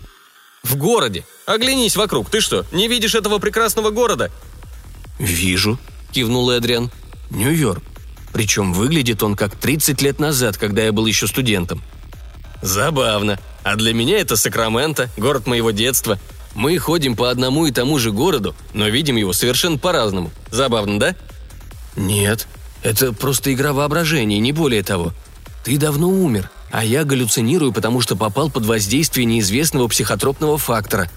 [0.63, 1.25] «В городе.
[1.45, 2.29] Оглянись вокруг.
[2.29, 4.31] Ты что, не видишь этого прекрасного города?»
[5.19, 5.79] «Вижу»,—
[6.11, 6.91] кивнул Эдриан.
[7.29, 7.83] «Нью-Йорк.
[8.33, 11.83] Причем выглядит он как 30 лет назад, когда я был еще студентом».
[12.61, 13.39] «Забавно.
[13.63, 16.19] А для меня это Сакраменто, город моего детства.
[16.53, 20.31] Мы ходим по одному и тому же городу, но видим его совершенно по-разному.
[20.51, 21.15] Забавно, да?»
[21.95, 22.47] «Нет,
[22.85, 25.11] это просто игра воображения, не более того.
[25.63, 31.09] Ты давно умер, а я галлюцинирую, потому что попал под воздействие неизвестного психотропного фактора.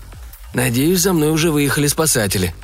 [0.54, 2.54] Надеюсь, за мной уже выехали спасатели».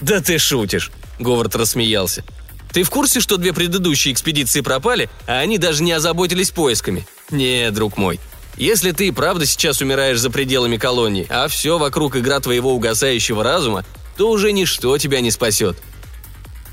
[0.00, 2.24] «Да ты шутишь»,— Говард рассмеялся.
[2.72, 7.06] «Ты в курсе, что две предыдущие экспедиции пропали, а они даже не озаботились поисками?
[7.30, 8.18] Не, друг мой,
[8.56, 13.44] если ты и правда сейчас умираешь за пределами колонии, а все вокруг игра твоего угасающего
[13.44, 13.84] разума,
[14.16, 15.76] то уже ничто тебя не спасет».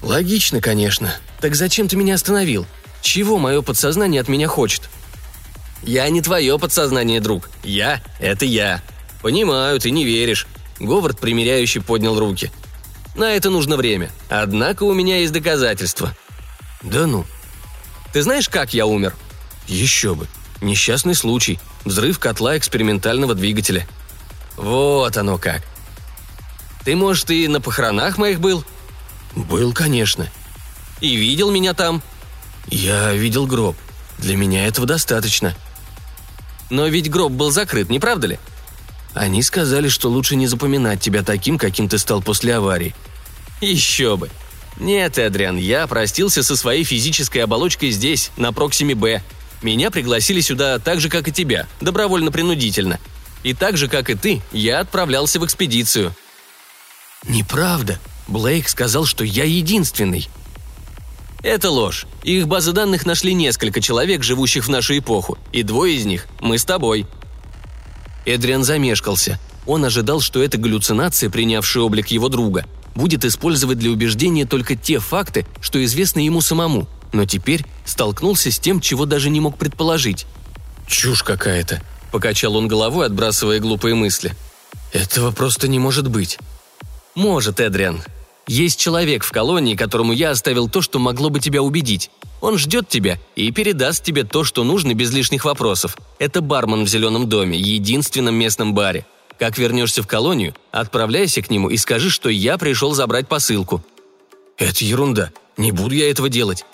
[0.01, 1.13] «Логично, конечно.
[1.41, 2.65] Так зачем ты меня остановил?
[3.01, 4.89] Чего мое подсознание от меня хочет?»
[5.83, 7.49] «Я не твое подсознание, друг.
[7.63, 8.81] Я— это я.
[9.21, 10.47] Понимаю, ты не веришь».
[10.79, 12.51] Говард примиряющий поднял руки.
[13.15, 14.09] «На это нужно время.
[14.29, 16.15] Однако у меня есть доказательства».
[16.81, 17.25] «Да ну».
[18.13, 19.15] «Ты знаешь, как я умер?»
[19.67, 20.27] «Еще бы.
[20.61, 21.59] Несчастный случай.
[21.85, 23.87] Взрыв котла экспериментального двигателя».
[24.55, 25.61] «Вот оно как.
[26.83, 28.65] Ты, может, и на похоронах моих был?»
[29.35, 30.29] «Был, конечно».
[31.01, 32.01] «И видел меня там?»
[32.67, 33.75] «Я видел гроб.
[34.17, 35.55] Для меня этого достаточно».
[36.69, 38.39] «Но ведь гроб был закрыт, не правда ли?»
[39.13, 42.95] «Они сказали, что лучше не запоминать тебя таким, каким ты стал после аварии».
[43.61, 44.29] «Еще бы.
[44.77, 49.21] Нет, Эдриан, я простился со своей физической оболочкой здесь, на Проксиме Б.
[49.61, 52.99] Меня пригласили сюда так же, как и тебя, добровольно-принудительно.
[53.43, 56.13] И так же, как и ты, я отправлялся в экспедицию».
[57.27, 57.99] «Неправда.
[58.29, 60.29] Блейк сказал, что я единственный».
[61.41, 62.05] Это ложь.
[62.23, 66.57] Их базы данных нашли несколько человек, живущих в нашу эпоху, и двое из них– мы
[66.57, 67.07] с тобой.
[68.25, 69.39] Эдриан замешкался.
[69.65, 74.99] Он ожидал, что эта галлюцинация, принявшая облик его друга, будет использовать для убеждения только те
[74.99, 80.25] факты, что известны ему самому, но теперь столкнулся с тем, чего даже не мог предположить.
[80.87, 84.35] «Чушь какая-то»,– покачал он головой, отбрасывая глупые мысли.
[84.91, 86.37] «Этого просто не может быть».
[87.15, 88.03] «Может, Эдриан.
[88.49, 92.09] Есть человек в колонии, которому я оставил то, что могло бы тебя убедить.
[92.41, 95.95] Он ждет тебя и передаст тебе то, что нужно без лишних вопросов.
[96.17, 99.05] Это бармен в зеленом доме, единственном местном баре.
[99.37, 103.83] Как вернешься в колонию, отправляйся к нему и скажи, что я пришел забрать посылку».
[104.57, 105.29] «Это ерунда.
[105.55, 106.65] Не буду я этого делать».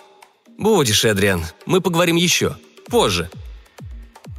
[0.58, 1.44] «Будешь, Эдриан.
[1.66, 2.56] Мы поговорим еще.
[2.88, 3.30] Позже».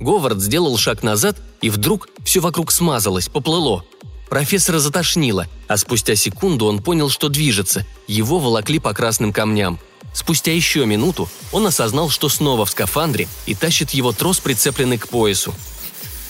[0.00, 3.84] Говард сделал шаг назад, и вдруг все вокруг смазалось, поплыло–
[4.28, 7.86] Профессора затошнило, а спустя секунду он понял, что движется.
[8.06, 9.78] Его волокли по красным камням.
[10.12, 15.08] Спустя еще минуту он осознал, что снова в скафандре и тащит его трос, прицепленный к
[15.08, 15.54] поясу.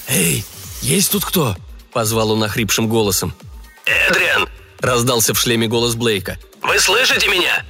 [0.09, 0.45] «Эй,
[0.83, 1.57] есть тут кто?»–
[1.93, 3.33] позвал он охрипшим голосом.
[3.87, 4.49] «Эдриан!»–
[4.81, 6.39] раздался в шлеме голос Блейка.
[6.63, 7.65] «Вы слышите меня?»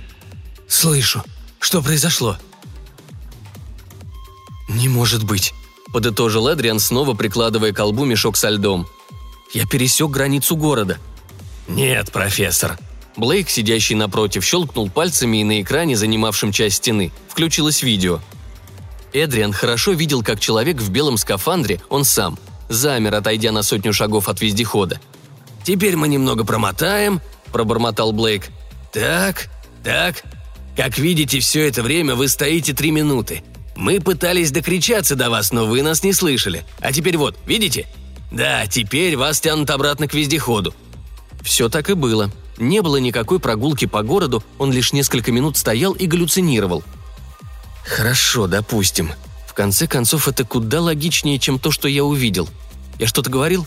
[0.66, 1.22] «Слышу.
[1.60, 2.38] Что произошло?»
[4.68, 5.52] «Не может быть»,–
[5.92, 8.88] подытожил Эдриан, снова прикладывая к колбу мешок со льдом.
[9.52, 10.98] Я пересек границу города».
[11.68, 12.78] «Нет, профессор».
[13.16, 18.20] Блейк, сидящий напротив, щелкнул пальцами, и на экране, занимавшем часть стены, включилось видео.
[19.12, 22.38] Эдриан хорошо видел, как человек в белом скафандре, он сам,
[22.68, 25.00] замер, отойдя на сотню шагов от вездехода.
[25.64, 27.20] «Теперь мы немного промотаем»,–
[27.52, 28.48] пробормотал Блейк.
[28.92, 29.48] «Так,
[29.82, 30.22] так.
[30.76, 33.42] Как видите, все это время вы стоите три минуты.
[33.74, 36.64] Мы пытались докричаться до вас, но вы нас не слышали.
[36.80, 37.86] А теперь вот, видите?
[38.30, 40.74] Да, теперь вас тянут обратно к вездеходу.
[41.42, 42.30] Все так и было.
[42.58, 46.82] Не было никакой прогулки по городу, он лишь несколько минут стоял и галлюцинировал.
[47.84, 49.12] Хорошо, допустим.
[49.46, 52.48] В конце концов, это куда логичнее, чем то, что я увидел.
[52.98, 53.66] Я что-то говорил?»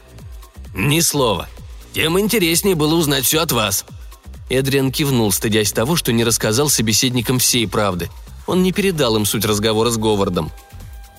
[0.74, 1.48] «Ни слова.
[1.94, 3.86] Тем интереснее было узнать все от вас».
[4.50, 8.10] Эдриан кивнул, стыдясь того, что не рассказал собеседникам всей правды.
[8.46, 10.52] Он не передал им суть разговора с Говардом.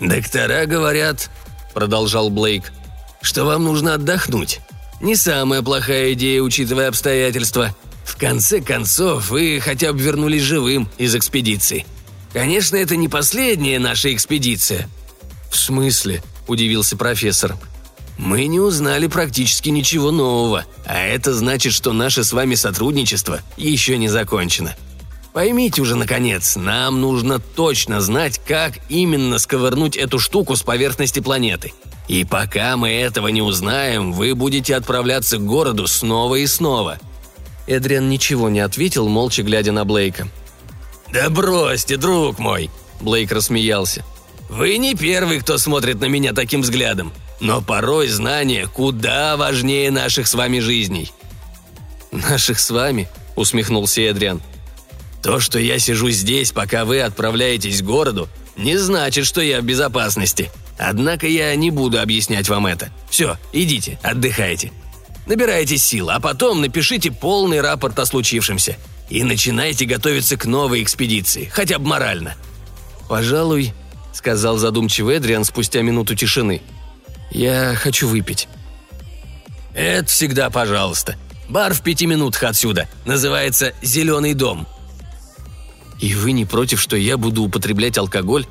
[0.00, 1.30] «Доктора говорят»,—
[1.74, 2.72] продолжал Блейк,—
[3.22, 4.60] «что вам нужно отдохнуть.
[5.00, 7.74] Не самая плохая идея, учитывая обстоятельства.
[8.04, 11.86] В конце концов, вы хотя бы вернулись живым из экспедиции.
[12.32, 14.88] Конечно, это не последняя наша экспедиция».
[15.50, 17.56] «В смысле?»– удивился профессор.
[18.18, 23.96] «Мы не узнали практически ничего нового, а это значит, что наше с вами сотрудничество еще
[23.96, 24.76] не закончено.
[25.32, 31.72] Поймите уже, наконец, нам нужно точно знать, как именно сковырнуть эту штуку с поверхности планеты.
[32.10, 36.98] И пока мы этого не узнаем, вы будете отправляться к городу снова и снова».
[37.68, 40.26] Эдриан ничего не ответил, молча глядя на Блейка.
[41.12, 42.68] «Да бросьте, друг мой!»
[43.00, 44.04] Блейк рассмеялся.
[44.48, 50.26] «Вы не первый, кто смотрит на меня таким взглядом, но порой знания куда важнее наших
[50.26, 51.12] с вами жизней».
[52.10, 54.42] «Наших с вами?»– усмехнулся Эдриан.
[55.22, 58.28] «То, что я сижу здесь, пока вы отправляетесь к городу,
[58.60, 60.50] не значит, что я в безопасности.
[60.78, 62.90] Однако я не буду объяснять вам это.
[63.08, 64.72] Все, идите, отдыхайте.
[65.26, 68.76] Набирайте сил, а потом напишите полный рапорт о случившемся.
[69.08, 72.36] И начинайте готовиться к новой экспедиции, хотя бы морально».
[73.08, 73.72] «Пожалуй»,—
[74.12, 76.62] сказал задумчивый Эдриан спустя минуту тишины.
[77.30, 78.48] «Я хочу выпить».
[79.74, 81.16] «Это всегда пожалуйста.
[81.48, 82.88] Бар в пяти минутах отсюда.
[83.04, 84.66] Называется «Зеленый дом».
[86.00, 88.46] «И вы не против, что я буду употреблять алкоголь?»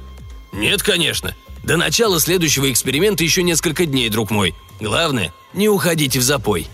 [0.52, 1.36] «Нет, конечно.
[1.64, 4.54] До начала следующего эксперимента еще несколько дней, друг мой.
[4.80, 6.68] Главное, не уходите в запой».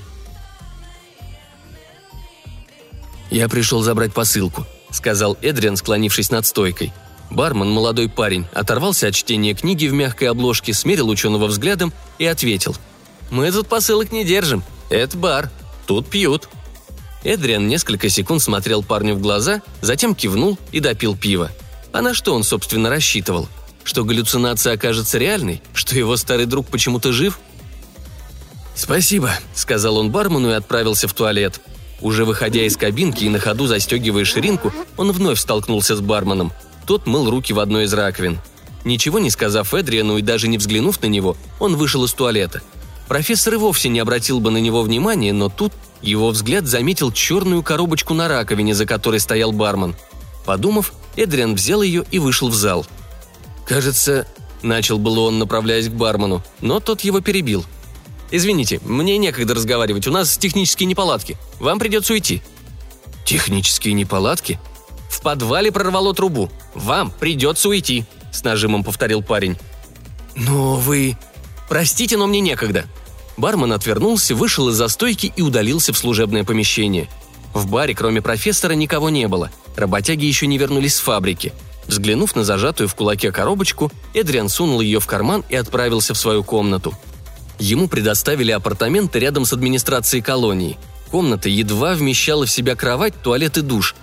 [3.32, 6.94] «Я пришел забрать посылку»,— сказал Эдриан, склонившись над стойкой.
[7.32, 12.76] Бармен, молодой парень, оторвался от чтения книги в мягкой обложке, смерил ученого взглядом и ответил.
[13.32, 14.64] «Мы тут посылок не держим.
[14.90, 15.50] Это бар.
[15.88, 16.48] Тут пьют».
[17.26, 21.52] Эдриан несколько секунд смотрел парню в глаза, затем кивнул и допил пиво.
[21.92, 23.50] А на что он, собственно, рассчитывал?
[23.84, 25.62] Что галлюцинация окажется реальной?
[25.74, 27.40] Что его старый друг почему-то жив?
[28.76, 31.62] «Спасибо»,— сказал он бармену и отправился в туалет.
[32.02, 36.52] Уже выходя из кабинки и на ходу застегивая ширинку, он вновь столкнулся с барменом.
[36.86, 38.38] Тот мыл руки в одной из раковин.
[38.84, 42.62] Ничего не сказав Эдриану и даже не взглянув на него, он вышел из туалета.
[43.08, 47.64] Профессор и вовсе не обратил бы на него внимания, но тут его взгляд заметил черную
[47.64, 49.96] коробочку на раковине, за которой стоял бармен.
[50.46, 52.86] Подумав, Эдриан взял ее и вышел в зал.
[53.66, 54.28] «Кажется...»–
[54.62, 57.66] начал было он, направляясь к бармену, но тот его перебил.
[58.32, 61.38] «Извините, мне некогда разговаривать, у нас технические неполадки.
[61.60, 62.42] Вам придется уйти».
[63.24, 64.60] «Технические неполадки?»
[65.10, 66.52] «В подвале прорвало трубу.
[66.74, 69.58] Вам придется уйти»,– с нажимом повторил парень.
[70.36, 71.18] «Но вы...»
[71.70, 72.86] «Простите, но мне некогда».
[73.38, 77.10] Бармен отвернулся, вышел из застойки и удалился в служебное помещение.
[77.54, 79.52] В баре, кроме профессора, никого не было.
[79.76, 81.54] Работяги еще не вернулись с фабрики.
[81.88, 86.44] Взглянув на зажатую в кулаке коробочку, Эдриан сунул ее в карман и отправился в свою
[86.44, 86.94] комнату.
[87.60, 90.78] Ему предоставили апартаменты рядом с администрацией колонии.
[91.12, 93.96] Комната едва вмещала в себя кровать, туалет и душ.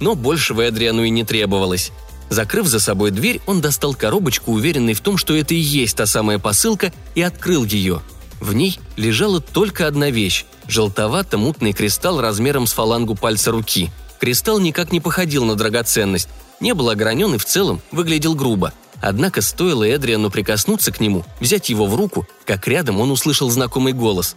[0.00, 1.92] Но большего Эдриану и не требовалось.
[2.30, 6.06] Закрыв за собой дверь, он достал коробочку, уверенный в том, что это и есть та
[6.06, 8.02] самая посылка, и открыл ее.
[8.40, 13.90] В ней лежала только одна вещь– желтовато-мутный кристалл размером с фалангу пальца руки.
[14.20, 16.28] Кристалл никак не походил на драгоценность,
[16.60, 18.72] не был огранен и в целом выглядел грубо–
[19.06, 23.92] Однако стоило Эдриану прикоснуться к нему, взять его в руку, как рядом он услышал знакомый
[23.92, 24.34] голос.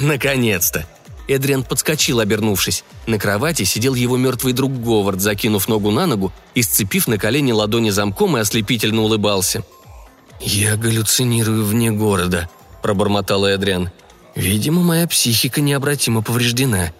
[0.00, 0.84] «Наконец-то!»
[1.28, 2.84] Эдриан подскочил, обернувшись.
[3.06, 7.52] На кровати сидел его мертвый друг Говард, закинув ногу на ногу и сцепив на колени
[7.52, 9.62] ладони замком и ослепительно улыбался.
[10.40, 12.48] «Я галлюцинирую вне города»,–
[12.82, 13.90] пробормотал Эдриан.
[14.34, 16.92] «Видимо, моя психика необратимо повреждена».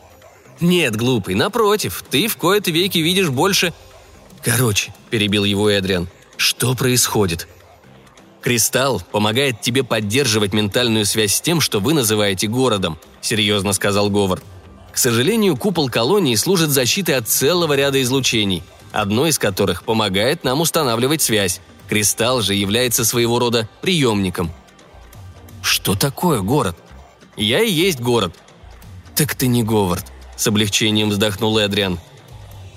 [0.60, 3.72] «Нет, глупый, напротив, ты в кои-то веки видишь больше...»
[4.42, 6.08] «Короче»,– перебил его Эдриан,
[6.38, 7.48] что происходит?
[8.42, 14.44] Кристалл помогает тебе поддерживать ментальную связь с тем, что вы называете городом, серьезно сказал Говард.
[14.92, 18.62] К сожалению, купол колонии служит защитой от целого ряда излучений,
[18.92, 21.60] одно из которых помогает нам устанавливать связь.
[21.88, 24.50] Кристалл же является своего рода приемником.
[25.62, 26.76] Что такое город?
[27.36, 28.34] Я и есть город.
[29.14, 31.98] Так ты не Говард, с облегчением вздохнул Эдриан.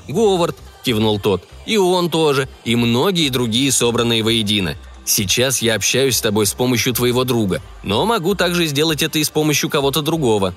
[0.08, 1.48] Говард, кивнул тот.
[1.66, 4.76] И он тоже, и многие другие, собранные воедино.
[5.12, 9.24] Сейчас я общаюсь с тобой с помощью твоего друга, но могу также сделать это и
[9.26, 10.56] с помощью кого-то другого».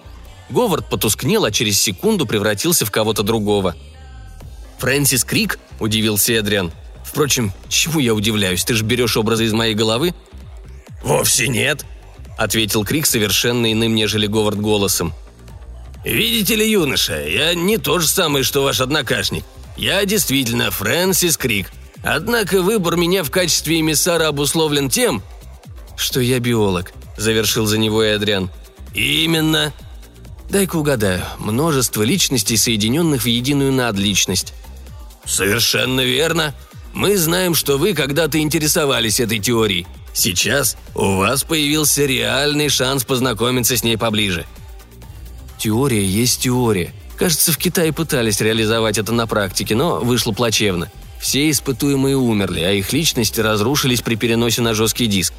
[0.48, 3.74] Говард потускнел, а через секунду превратился в кого-то другого.
[4.78, 6.70] «Фрэнсис Крик?»– удивился Эдриан.
[7.02, 8.64] «Впрочем, чему я удивляюсь?
[8.64, 10.14] Ты же берешь образы из моей головы?»
[11.02, 11.84] «Вовсе нет».–
[12.38, 15.14] ответил Крик совершенно иным, нежели Говард голосом.
[16.04, 19.44] «Видите ли, юноша, я не то же самое, что ваш однокашник.
[19.76, 21.72] Я действительно Фрэнсис Крик.
[22.04, 25.22] Однако выбор меня в качестве эмиссара обусловлен тем,
[25.96, 28.50] что я биолог»,– завершил за него Эдриан.
[28.94, 29.72] «Именно».
[30.50, 31.22] «Дай-ка угадаю.
[31.38, 34.52] Множество личностей, соединенных в единую надличность».
[35.24, 36.54] «Совершенно верно.
[36.92, 39.86] Мы знаем, что вы когда-то интересовались этой теорией.
[40.12, 44.46] Сейчас у вас появился реальный шанс познакомиться с ней поближе.
[45.58, 46.92] Теория есть теория.
[47.16, 50.92] Кажется, в Китае пытались реализовать это на практике, но вышло плачевно.
[51.24, 55.32] Все испытуемые умерли, а их личности разрушились при переносе на жесткий диск.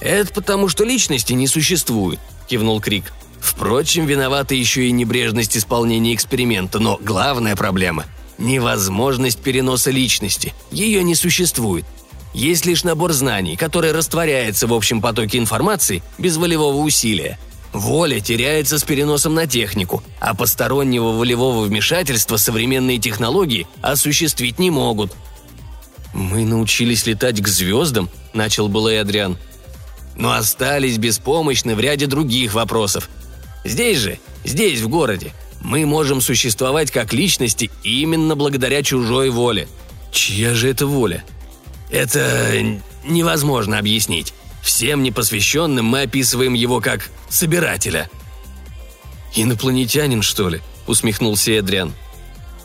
[0.00, 2.18] «Это потому, что личности не существует»,–
[2.48, 3.12] кивнул Крик.
[3.38, 8.06] «Впрочем, виновата еще и небрежность исполнения эксперимента, но главная проблема–
[8.38, 10.54] невозможность переноса личности.
[10.70, 11.84] Ее не существует.
[12.32, 17.38] Есть лишь набор знаний, который растворяется в общем потоке информации без волевого усилия.
[17.72, 25.12] Воля теряется с переносом на технику, а постороннего волевого вмешательства современные технологии осуществить не могут.
[26.14, 29.36] «Мы научились летать к звездам»,– начал было Адриан.
[30.16, 33.08] «Но остались беспомощны в ряде других вопросов.
[33.64, 39.68] Здесь же, здесь, в городе, мы можем существовать как личности именно благодаря чужой воле».
[40.10, 41.22] «Чья же это воля?»
[41.90, 42.52] Это
[43.04, 44.34] невозможно объяснить.
[44.62, 48.10] Всем непосвященным мы описываем его как собирателя.
[49.34, 51.92] «Инопланетянин, что ли?»– усмехнулся Эдриан.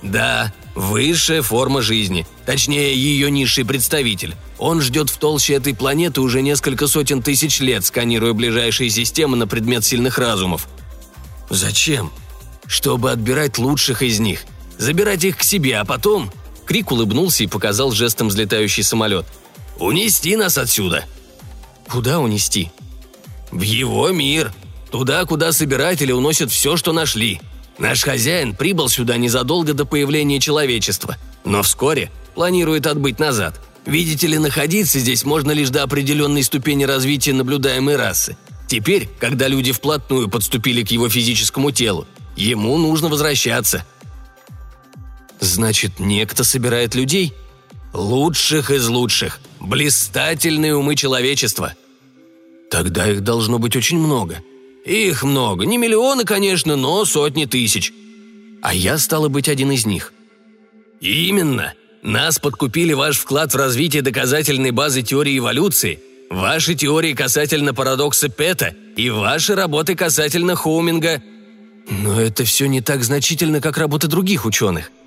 [0.02, 4.36] «Да, высшая форма жизни, точнее, ее низший представитель.
[4.58, 9.48] Он ждет в толще этой планеты уже несколько сотен тысяч лет, сканируя ближайшие системы на
[9.48, 10.68] предмет сильных разумов.
[11.50, 12.12] Зачем?
[12.66, 14.44] Чтобы отбирать лучших из них,
[14.78, 16.32] забирать их к себе, а потом
[16.66, 19.26] Крик улыбнулся и показал жестом взлетающий самолет.
[19.78, 21.06] «Унести нас отсюда!»
[21.90, 22.72] «Куда унести?»
[23.52, 24.54] «В его мир.
[24.92, 27.42] Туда, куда собиратели уносят все, что нашли.
[27.78, 33.60] Наш хозяин прибыл сюда незадолго до появления человечества, но вскоре планирует отбыть назад.
[33.86, 38.38] Видите ли, находиться здесь можно лишь до определенной ступени развития наблюдаемой расы.
[38.68, 43.86] Теперь, когда люди вплотную подступили к его физическому телу, ему нужно возвращаться–
[45.44, 47.34] Значит, некто собирает людей?
[47.92, 49.42] Лучших из лучших.
[49.64, 51.74] Блистательные умы человечества.
[52.70, 54.44] Тогда их должно быть очень много.
[54.86, 55.66] Их много.
[55.66, 57.94] Не миллионы, конечно, но сотни тысяч.
[58.62, 60.14] А я, стало быть, один из них.
[61.00, 61.74] Именно.
[62.02, 68.76] Нас подкупили ваш вклад в развитие доказательной базы теории эволюции, ваши теории касательно парадокса Пета
[68.98, 71.24] и ваши работы касательно Хоуминга.
[71.90, 74.92] Но это все не так значительно, как работа других ученых–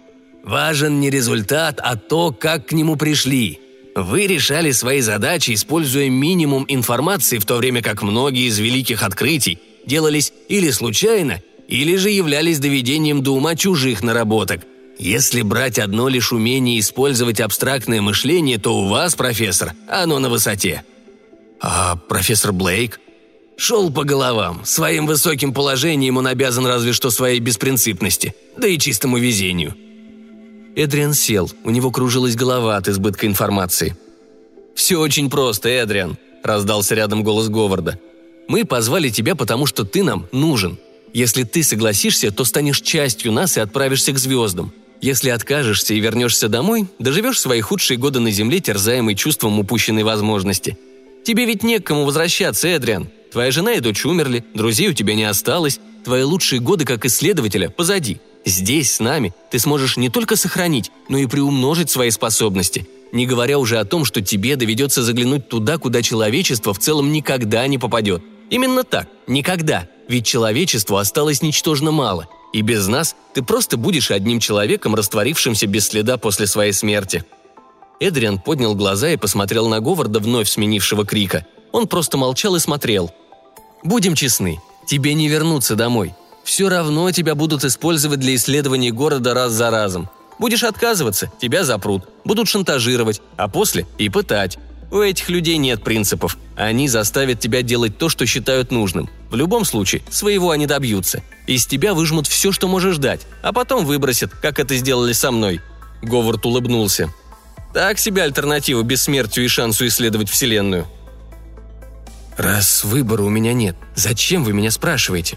[0.47, 3.59] Важен не результат, а то, как к нему пришли.
[3.97, 9.59] Вы решали свои задачи, используя минимум информации, в то время как многие из великих открытий
[9.87, 14.61] делались или случайно, или же являлись доведением до ума чужих наработок.
[14.99, 20.85] Если брать одно лишь умение использовать абстрактное мышление, то у вас, профессор, оно на высоте.
[21.63, 23.01] А профессор Блейк?
[23.57, 24.61] Шел по головам.
[24.67, 29.75] Своим высоким положением он обязан разве что своей беспринципности, да и чистому везению–
[30.77, 33.97] Эдриан сел, у него кружилась голова от избытка информации.
[34.75, 37.99] «Все очень просто, Эдриан»,– раздался рядом голос Говарда.
[38.47, 40.79] «Мы позвали тебя, потому что ты нам нужен.
[41.15, 44.71] Если ты согласишься, то станешь частью нас и отправишься к звездам.
[45.01, 50.79] Если откажешься и вернешься домой, доживешь свои худшие годы на Земле, терзаемый чувством упущенной возможности.
[51.25, 53.09] Тебе ведь не к кому возвращаться, Эдриан.
[53.33, 57.71] Твоя жена и дочь умерли, друзей у тебя не осталось, твои лучшие годы как исследователя
[57.71, 58.21] позади.
[58.47, 63.59] Здесь, с нами, ты сможешь не только сохранить, но и приумножить свои способности, не говоря
[63.59, 68.23] уже о том, что тебе доведется заглянуть туда, куда человечество в целом никогда не попадет.
[68.49, 74.39] Именно так, никогда, ведь человечеству осталось ничтожно мало, и без нас ты просто будешь одним
[74.39, 77.25] человеком, растворившимся без следа после своей смерти».
[77.99, 81.47] Эдриан поднял глаза и посмотрел на Говарда, вновь сменившего крика.
[81.73, 83.11] Он просто молчал и смотрел.
[83.83, 86.15] «Будем честны, тебе не вернуться домой
[86.47, 90.09] все равно тебя будут использовать для исследований города раз за разом.
[90.39, 94.57] Будешь отказываться, тебя запрут, будут шантажировать, а после и пытать.
[94.93, 96.39] У этих людей нет принципов.
[96.57, 99.11] Они заставят тебя делать то, что считают нужным.
[99.29, 101.21] В любом случае, своего они добьются.
[101.49, 105.61] Из тебя выжмут все, что можешь дать, а потом выбросят, как это сделали со мной».
[106.01, 107.13] Говард улыбнулся.
[107.75, 110.87] «Так себе альтернатива бессмертию и шансу исследовать Вселенную».
[112.37, 115.37] «Раз выбора у меня нет, зачем вы меня спрашиваете?»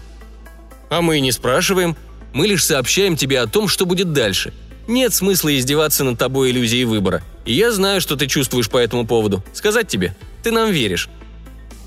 [0.90, 1.96] А мы и не спрашиваем.
[2.34, 4.52] Мы лишь сообщаем тебе о том, что будет дальше.
[4.86, 7.22] Нет смысла издеваться над тобой иллюзией выбора.
[7.46, 9.42] И я знаю, что ты чувствуешь по этому поводу.
[9.54, 11.08] Сказать тебе, ты нам веришь».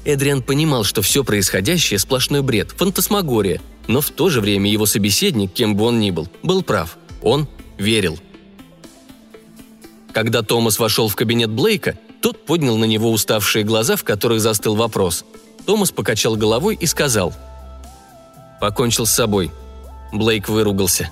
[0.06, 5.54] Эдриан понимал, что все происходящее– сплошной бред, фантасмагория, но в то же время его собеседник,
[5.54, 6.97] кем бы он ни был, был прав.
[7.22, 7.47] Он
[7.78, 8.20] верил.
[10.12, 14.76] Когда Томас вошел в кабинет Блейка, тот поднял на него уставшие глаза, в которых застыл
[14.76, 15.26] вопрос.
[15.66, 17.34] Томас покачал головой и сказал.
[18.64, 19.51] «Покончил с собой».
[20.14, 21.11] Блейк выругался.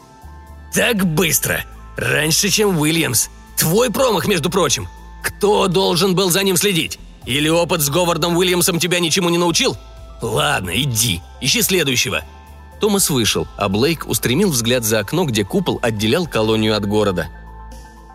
[0.74, 1.66] «Так быстро!
[1.98, 3.28] Раньше, чем Уильямс!
[3.58, 4.88] Твой промах, между прочим!
[5.22, 6.98] Кто должен был за ним следить?
[7.26, 9.76] Или опыт с Говардом Уильямсом тебя ничему не научил?
[10.22, 12.22] Ладно, иди, ищи следующего».
[12.80, 17.28] Томас вышел, а Блейк устремил взгляд за окно, где купол отделял колонию от города.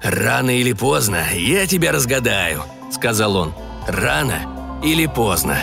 [0.03, 3.53] «Рано или поздно я тебя разгадаю»,— сказал он.
[3.87, 5.59] «Рано или поздно».